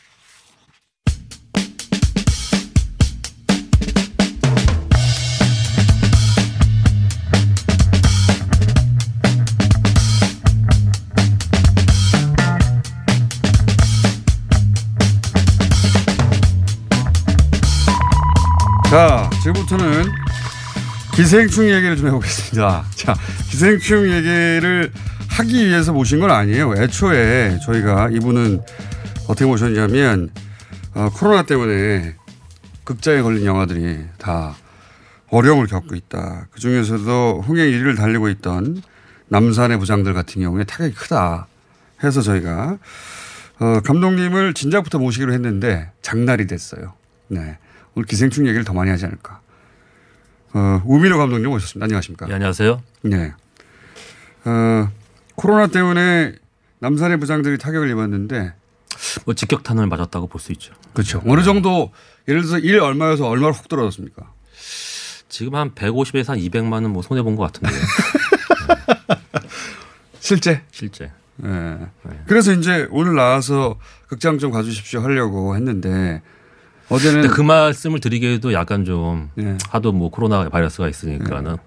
[18.91, 20.03] 자, 지금부터는
[21.15, 22.83] 기생충 얘기를 좀 해보겠습니다.
[22.93, 23.15] 자,
[23.49, 24.91] 기생충 얘기를
[25.29, 26.73] 하기 위해서 모신 건 아니에요.
[26.75, 28.61] 애초에 저희가 이분은
[29.29, 30.29] 어떻게 모셨냐면
[30.93, 32.15] 어, 코로나 때문에
[32.83, 34.55] 극장에 걸린 영화들이 다
[35.29, 36.47] 어려움을 겪고 있다.
[36.51, 38.83] 그 중에서도 흥행 1위를 달리고 있던
[39.29, 41.47] 남산의 부장들 같은 경우에 타격이 크다.
[42.03, 42.77] 해서 저희가
[43.61, 46.91] 어, 감독님을 진작부터 모시기로 했는데 장날이 됐어요.
[47.29, 47.57] 네.
[47.95, 49.41] 오늘 기생충 얘기를 더 많이 하지 않을까.
[50.53, 51.85] 어, 우민호 감독님 오셨습니다.
[51.85, 52.27] 안녕하십니까.
[52.27, 52.81] 네, 안녕하세요.
[53.03, 53.33] 네.
[54.45, 54.89] 어,
[55.35, 56.33] 코로나 때문에
[56.79, 58.53] 남산의 부장들이 타격을 입었는데
[59.25, 60.73] 뭐 직격탄을 맞았다고 볼 수 있죠.
[60.93, 61.21] 그렇죠.
[61.25, 61.91] 어느 정도
[62.27, 64.31] 예를 들어서 일 얼마여서 얼마로 훅 떨어졌습니까?
[65.29, 67.79] 지금 한 150에서 한 200만은 뭐 손해 본 것 같은데요.
[70.19, 70.61] 실제?
[70.71, 71.11] 실제.
[71.37, 71.77] 네.
[72.27, 76.21] 그래서 이제 오늘 나와서 극장 좀 가주십시오 하려고 했는데
[76.91, 79.57] 어제는 그 말씀을 드리기에도 약간 좀 네.
[79.69, 81.57] 하도 뭐 코로나 바이러스가 있으니까는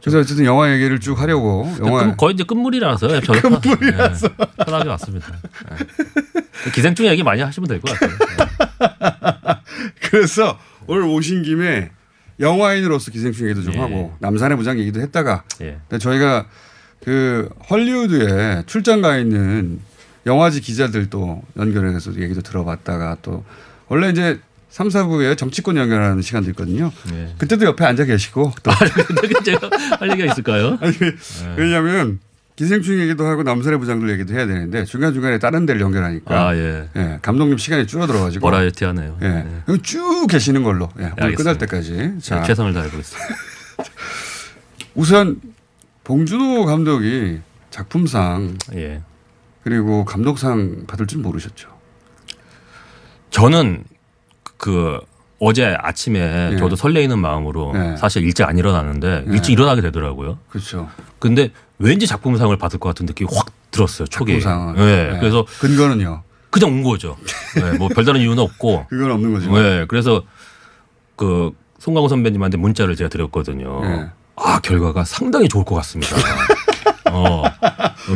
[0.00, 3.20] 그래서 어쨌든 영화 얘기를 쭉 하려고 영화 끝- 거의 이제 끝물이라서요.
[3.20, 4.28] 저는 끝물이라서.
[4.28, 5.28] 네, 편하게 왔습니다.
[5.70, 6.70] 네.
[6.74, 9.58] 기생충 얘기 많이 하시면 될 것 같아요.
[10.10, 11.90] 그래서 오늘 오신 김에
[12.40, 13.78] 영화인으로서 기생충 얘기도 좀 예.
[13.78, 15.78] 하고 남산의 부장 얘기도 했다가 예.
[15.98, 16.46] 저희가
[17.04, 19.80] 그 헐리우드에 출장 가 있는
[20.26, 23.44] 영화지 기자들도 연결해서 얘기도 들어봤다가 또
[23.88, 24.40] 원래 이제
[24.72, 26.90] 3, 4부에 정치권 연결하는 시간도 있거든요.
[27.10, 27.34] 네.
[27.36, 28.70] 그때도 옆에 앉아 계시고 또
[29.44, 29.68] 제가
[30.00, 30.78] 할 얘기가 있을까요?
[30.80, 30.96] 아니,
[31.58, 32.20] 왜냐하면
[32.56, 36.88] 기생충 얘기도 하고 남산의 부장들 얘기도 해야 되는데 중간 중간에 다른 데를 연결하니까 아, 예.
[37.20, 39.18] 감독님 시간이 줄어들어가지고 버라이어티 하네요.
[39.20, 39.46] 예.
[39.66, 41.36] 그럼 쭉 계시는 걸로 예, 오늘 알겠습니다.
[41.36, 43.28] 끝날 때까지 네, 최선을 다해보겠습니다.
[44.96, 45.38] 우선
[46.04, 49.02] 봉준호 감독이 작품상 예.
[49.64, 51.68] 그리고 감독상 받을 줄 모르셨죠.
[53.28, 53.84] 저는
[54.62, 55.00] 그
[55.40, 56.56] 어제 아침에 예.
[56.56, 57.96] 저도 설레이는 마음으로 예.
[57.96, 59.32] 사실 일찍 안 일어나는데 예.
[59.32, 60.38] 일찍 일어나게 되더라고요.
[60.48, 60.88] 그렇죠.
[61.18, 61.50] 근데
[61.80, 64.06] 왠지 작품상을 받을 것 같은 느낌이 확 들었어요.
[64.06, 64.38] 초기에.
[64.38, 64.78] 작품상은.
[64.78, 65.14] 예.
[65.14, 65.18] 예.
[65.18, 66.22] 그래서 근거는요.
[66.50, 67.16] 그냥 온 거죠.
[67.56, 68.86] 예, 뭐 별다른 이유는 없고.
[68.88, 69.58] 그건 없는 거죠.
[69.58, 69.84] 예.
[69.88, 70.22] 그래서
[71.16, 71.50] 그
[71.80, 73.80] 송강호 선배님한테 문자를 제가 드렸거든요.
[73.84, 74.10] 예.
[74.36, 76.14] 아 결과가 상당히 좋을 것 같습니다.
[77.10, 77.42] 어.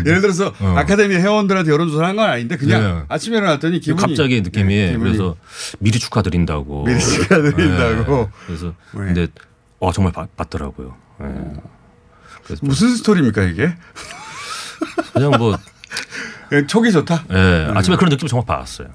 [0.06, 0.74] 예를 들어서 어.
[0.76, 3.04] 아카데미 회원들한테 여론조사를 한 건 아닌데 그냥 예.
[3.08, 5.36] 아침에 일어났더니 기분이 갑자기 느낌이 예, 기분이 그래서
[5.78, 6.84] 미리 축하드린다고.
[6.84, 8.20] 미리 축하드린다고.
[8.20, 8.46] 예.
[8.46, 9.26] 그래서 근데
[9.78, 10.96] 어 정말 받, 받더라고요.
[11.22, 11.26] 예.
[12.44, 13.74] 그래서 무슨 스토리입니까 이게?
[15.12, 15.56] 그냥 뭐
[16.52, 17.24] 예, 촉이 좋다.
[17.32, 18.88] 예, 아침에 그런 느낌 정말 받았어요.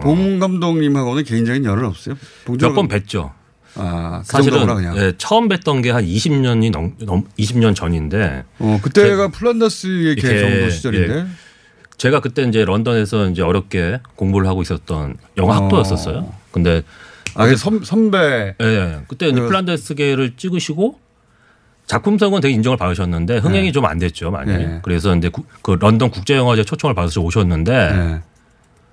[0.00, 2.16] 봉 감독님하고는 개인적인 열은 없어요?
[2.46, 3.32] 몇 번 뵀죠.
[3.74, 4.96] 아, 그 사실은.
[4.96, 8.44] 예, 처음 뵀던 게 한 20년이 넘, 넘 20년 전인데.
[8.58, 11.14] 어, 그때가 플란다스의 개 정도 시절인데.
[11.18, 11.26] 예.
[11.96, 15.62] 제가 그때 이제 런던에서 이제 어렵게 공부를 하고 있었던 영화 어.
[15.64, 16.32] 학도였었어요.
[16.52, 16.82] 근데
[17.34, 18.54] 아, 그 선, 선배.
[18.60, 19.00] 예.
[19.08, 20.98] 그때 이제 플란데스계를 찍으시고
[21.86, 23.72] 작품성은 되게 인정을 받으셨는데 흥행이 네.
[23.72, 24.52] 좀안 됐죠 많이.
[24.52, 24.78] 네.
[24.82, 28.20] 그래서 이제 구- 그 런던 국제영화제 초청을 받으셔 오셨는데 네.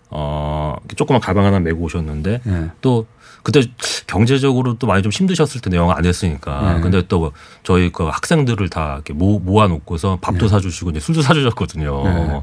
[0.10, 2.70] 어 조그만 가방 하나 메고 오셨는데 네.
[2.82, 3.06] 또
[3.46, 3.62] 그때
[4.08, 6.74] 경제적으로 또 많이 좀 힘드셨을 텐데 영화 안 했으니까.
[6.74, 6.82] 네.
[6.82, 7.32] 근데 또
[7.64, 10.48] 저희 그 학생들을 다 이렇게 모, 모아놓고서 밥도 네.
[10.48, 12.04] 사주시고 이제 술도 사주셨거든요.
[12.04, 12.42] 네.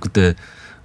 [0.00, 0.34] 그때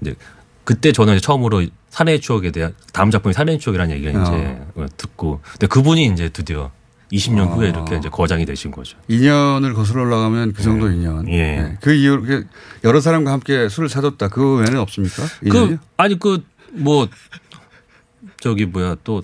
[0.02, 0.16] 이제
[0.64, 5.40] 그때 저는 이제 처음으로 사내의 추억에 대한 다음 작품이 사내의 추억이라는 얘기를 이제 어, 듣고
[5.52, 6.72] 근데 그분이 이제 드디어
[7.12, 7.56] 20년 어.
[7.56, 8.98] 후에 이렇게 이제 거장이 되신 거죠.
[9.10, 11.28] 2년을 거슬러 올라가면 그 정도 인연.
[11.30, 11.62] 예.
[11.62, 11.78] 네.
[11.82, 12.48] 그 이후 그
[12.84, 14.30] 여러 사람과 함께 술을 사줬다.
[14.30, 15.24] 그 외에는 없습니까?
[15.50, 17.08] 그 아니 그 뭐
[18.40, 19.24] 저기 뭐야 또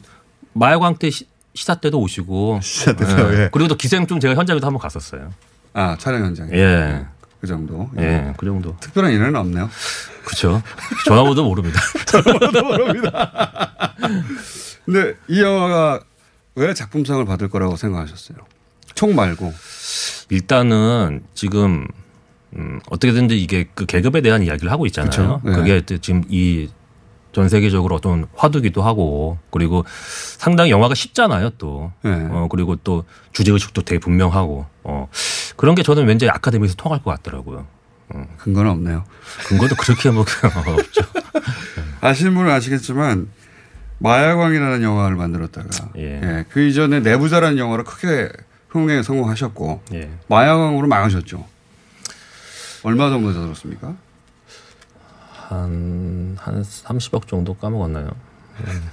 [0.56, 3.50] 마약왕 때 시, 시사 때도 오시고 시사 때도, 예.
[3.52, 5.32] 그리고 또 기생충 제가 현장에도 한번 갔었어요.
[5.74, 6.52] 아 촬영 현장에.
[6.54, 7.06] 예.
[7.40, 7.90] 그 정도.
[8.00, 8.76] 예, 그 정도.
[8.80, 9.70] 특별한 인연은 없네요.
[10.24, 10.64] 그렇죠.
[11.06, 11.80] 전화번호도 모릅니다.
[12.08, 13.94] 전화번호도 모릅니다.
[14.86, 16.00] 근데 이 영화가
[16.56, 18.38] 왜 작품상을 받을 거라고 생각하셨어요?
[18.96, 19.54] 총 말고.
[20.30, 21.88] 일단은 지금
[22.56, 25.42] 음, 어떻게든지 이게 그 계급에 대한 이야기를 하고 있잖아요.
[25.44, 25.52] 네.
[25.52, 26.70] 그게 또 지금 이
[27.36, 29.84] 전 세계적으로 어떤 화두기도 하고 그리고
[30.38, 31.92] 상당히 영화가 쉽잖아요 또.
[32.02, 32.12] 네.
[32.32, 35.10] 어, 그리고 또 주제 의식도 되게 분명하고 어,
[35.58, 37.68] 그런 게 저는 왠지 아카데미에서 통할 것 같더라고요.
[38.08, 38.26] 어.
[38.38, 39.04] 근거는 없네요.
[39.50, 40.22] 근거도 그렇게 뭐
[40.80, 41.02] 없죠.
[42.00, 43.28] 아시는 분은 아시겠지만
[43.98, 46.22] 마야광이라는 영화를 만들었다가 예.
[46.24, 48.30] 예, 그 이전에 내부자라는 영화로 크게
[48.70, 50.10] 흥행에 성공하셨고 예.
[50.30, 51.46] 마야광으로 망하셨죠.
[52.84, 53.94] 얼마 정도 들었습니까?
[55.48, 58.10] 한, 한 30억 정도 까먹었나요?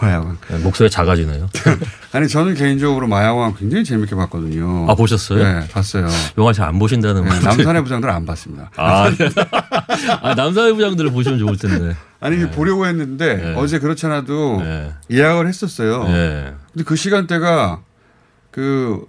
[0.00, 0.38] 마야광.
[0.48, 1.46] 네, 목소리 작아지네요.
[2.12, 4.86] 아니 저는 개인적으로 마야광 굉장히 재밌게 봤거든요.
[4.90, 5.42] 아, 보셨어요?
[5.42, 6.08] 네, 봤어요.
[6.38, 7.40] 영화 잘 안 보신다는 네.
[7.40, 8.70] 남산의 부장들 안 봤습니다.
[8.76, 9.10] 아,
[10.22, 11.94] 아 남사의 부장들을 보시면 좋을 텐데.
[12.20, 13.54] 아니 보려고 했는데 네.
[13.56, 14.90] 어제 그렇지 않아도 네.
[15.10, 16.04] 예약을 했었어요.
[16.04, 16.54] 네.
[16.72, 17.82] 근데 그 시간대가
[18.50, 19.04] 그,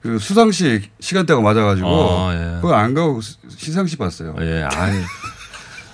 [0.00, 2.60] 그 수상식 시간대가 맞아가지고 어, 예.
[2.60, 4.34] 그거 안 가고 시- 시상식 봤어요.
[4.40, 4.98] 예, 아니,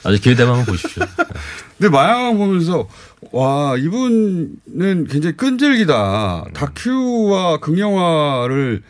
[0.05, 1.05] 아주 기회 되면 한번 보십시오.
[1.79, 2.89] 근데 마야광 보면서
[3.33, 6.47] 와 이분은 굉장히 끈질기다.
[6.55, 8.83] 다큐와 극영화를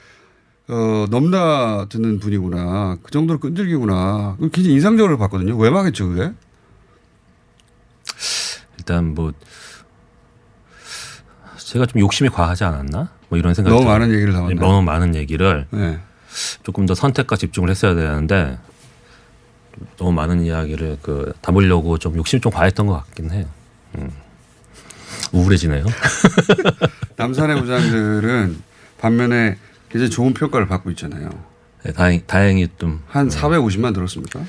[0.69, 2.99] 어, 넘나드는 분이구나.
[3.03, 4.37] 그 정도로 끈질기구나.
[4.53, 5.57] 굉장히 인상적으로 봤거든요.
[5.57, 6.33] 왜 망했죠 그게?
[8.79, 9.33] 일단 뭐
[11.59, 13.11] 제가 좀 욕심이 과하지 않았나?
[13.29, 13.89] 뭐 이런 생각이 너무.
[13.89, 14.59] 많은 얘기를 담았나요?
[14.61, 16.01] 너무 많은 얘기를 네.
[16.63, 18.59] 조금 더 선택과 집중을 했어야 되는데
[19.97, 23.47] 너무 많은 이야기를 그 담으려고 좀 욕심이 좀 과했던 것 같긴 해요.
[23.99, 24.11] 음.
[25.33, 25.85] 우울해지네요.
[27.17, 28.59] 남산의 부장들은
[28.99, 29.57] 반면에
[29.89, 31.31] 굉장히 좋은 평가를 받고 있잖아요.
[31.85, 34.41] 네, 다행, 다행히 좀 한 450만 들었습니까?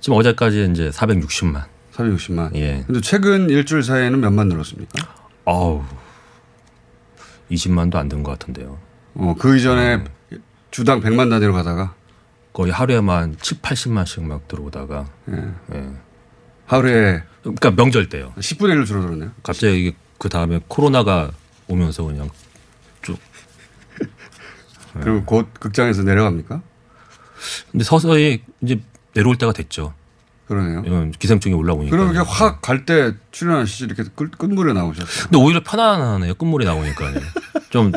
[0.00, 1.64] 지금 어제까지 이제 460만.
[1.94, 2.54] 460만.
[2.56, 2.82] 예.
[2.86, 5.14] 근데 최근 일주일 사이에는 몇만 늘었습니까?
[5.44, 5.82] 어우.
[7.50, 8.78] 20만도 안 된 것 같은데요.
[9.14, 10.04] 어, 그 이전에
[10.70, 11.94] 주당 100만 단위로 가다가
[12.52, 15.88] 거의 하루에만 7, 80만씩 막 들어오다가 예.
[16.66, 18.32] 하루에 그러니까 명절 때요.
[18.38, 19.30] 10분의 1로 줄어들었네요.
[19.42, 21.30] 갑자기 이게 그 다음에 코로나가
[21.68, 22.28] 오면서 그냥
[23.02, 23.18] 쭉
[25.00, 26.60] 그리고 곧 극장에서 내려갑니까?
[27.70, 28.80] 근데 서서히 이제
[29.14, 29.94] 내려올 때가 됐죠.
[30.46, 30.82] 그러네요.
[30.84, 31.96] 이건 기생충이 올라오니까.
[31.96, 35.24] 그럼 이렇게 확 갈 때 출연한 시절 이렇게 끝, 끝물에 나오셨어요.
[35.24, 36.34] 근데 오히려 편안하네요.
[36.34, 37.12] 끝물이 나오니까
[37.70, 37.92] 좀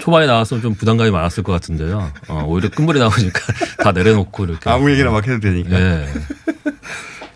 [0.00, 2.12] 초반에 나와서 좀 부담감이 많았을 것 같은데요.
[2.28, 3.40] 어, 오히려 끝물이 나오니까
[3.82, 5.80] 다 내려놓고 이렇게 아무 얘기나 막 해도 되니까.
[5.80, 6.08] 예.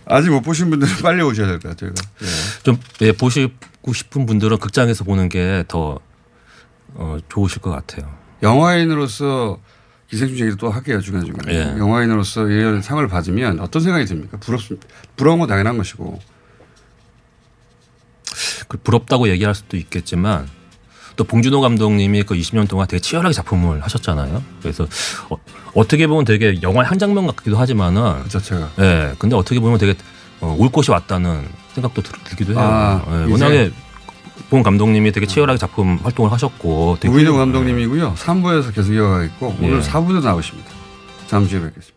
[0.07, 1.93] 아직 못 보신 분들은 빨리 오셔야 될 것 같아요.
[2.23, 2.27] 예.
[2.63, 5.99] 좀 예, 보시고 싶은 분들은 극장에서 보는 게더
[6.95, 8.09] 어, 좋으실 것 같아요.
[8.43, 9.59] 영화인으로서
[10.11, 11.55] 기생충 얘기도 또 할게요 중간 중간에.
[11.55, 11.79] 예.
[11.79, 14.39] 영화인으로서 이런 상을 받으면 어떤 생각이 듭니까?
[14.39, 14.87] 부럽습니다.
[15.17, 16.21] 부러운 건 당연한 것이고.
[18.69, 20.49] 그 부럽다고 얘기할 수도 있겠지만
[21.17, 24.43] 또 봉준호 감독님이 그 20년 동안 되게 치열하게 작품을 하셨잖아요.
[24.61, 24.87] 그래서
[25.75, 28.71] 어, 떻게 보면 되게 영화 한 장면 같기도 하지만은 그 자체가.
[28.81, 29.15] 예.
[29.19, 29.95] 근데 어떻게 보면 되게
[30.41, 32.61] 어, 올 곳이 왔다는 생각도 들, 들기도 해요.
[32.61, 33.31] 아, 예?
[33.31, 33.71] 워낙에
[34.51, 38.15] 봉 감독님이 되게 치열하게 작품 활동을 하셨고 우인호 감독님이고요.
[38.15, 39.67] 3부에서 계속 이어가겠고 예.
[39.67, 40.71] 오늘 4부도 나오십니다.
[41.27, 41.94] 잠시 후에 뵙겠습니다.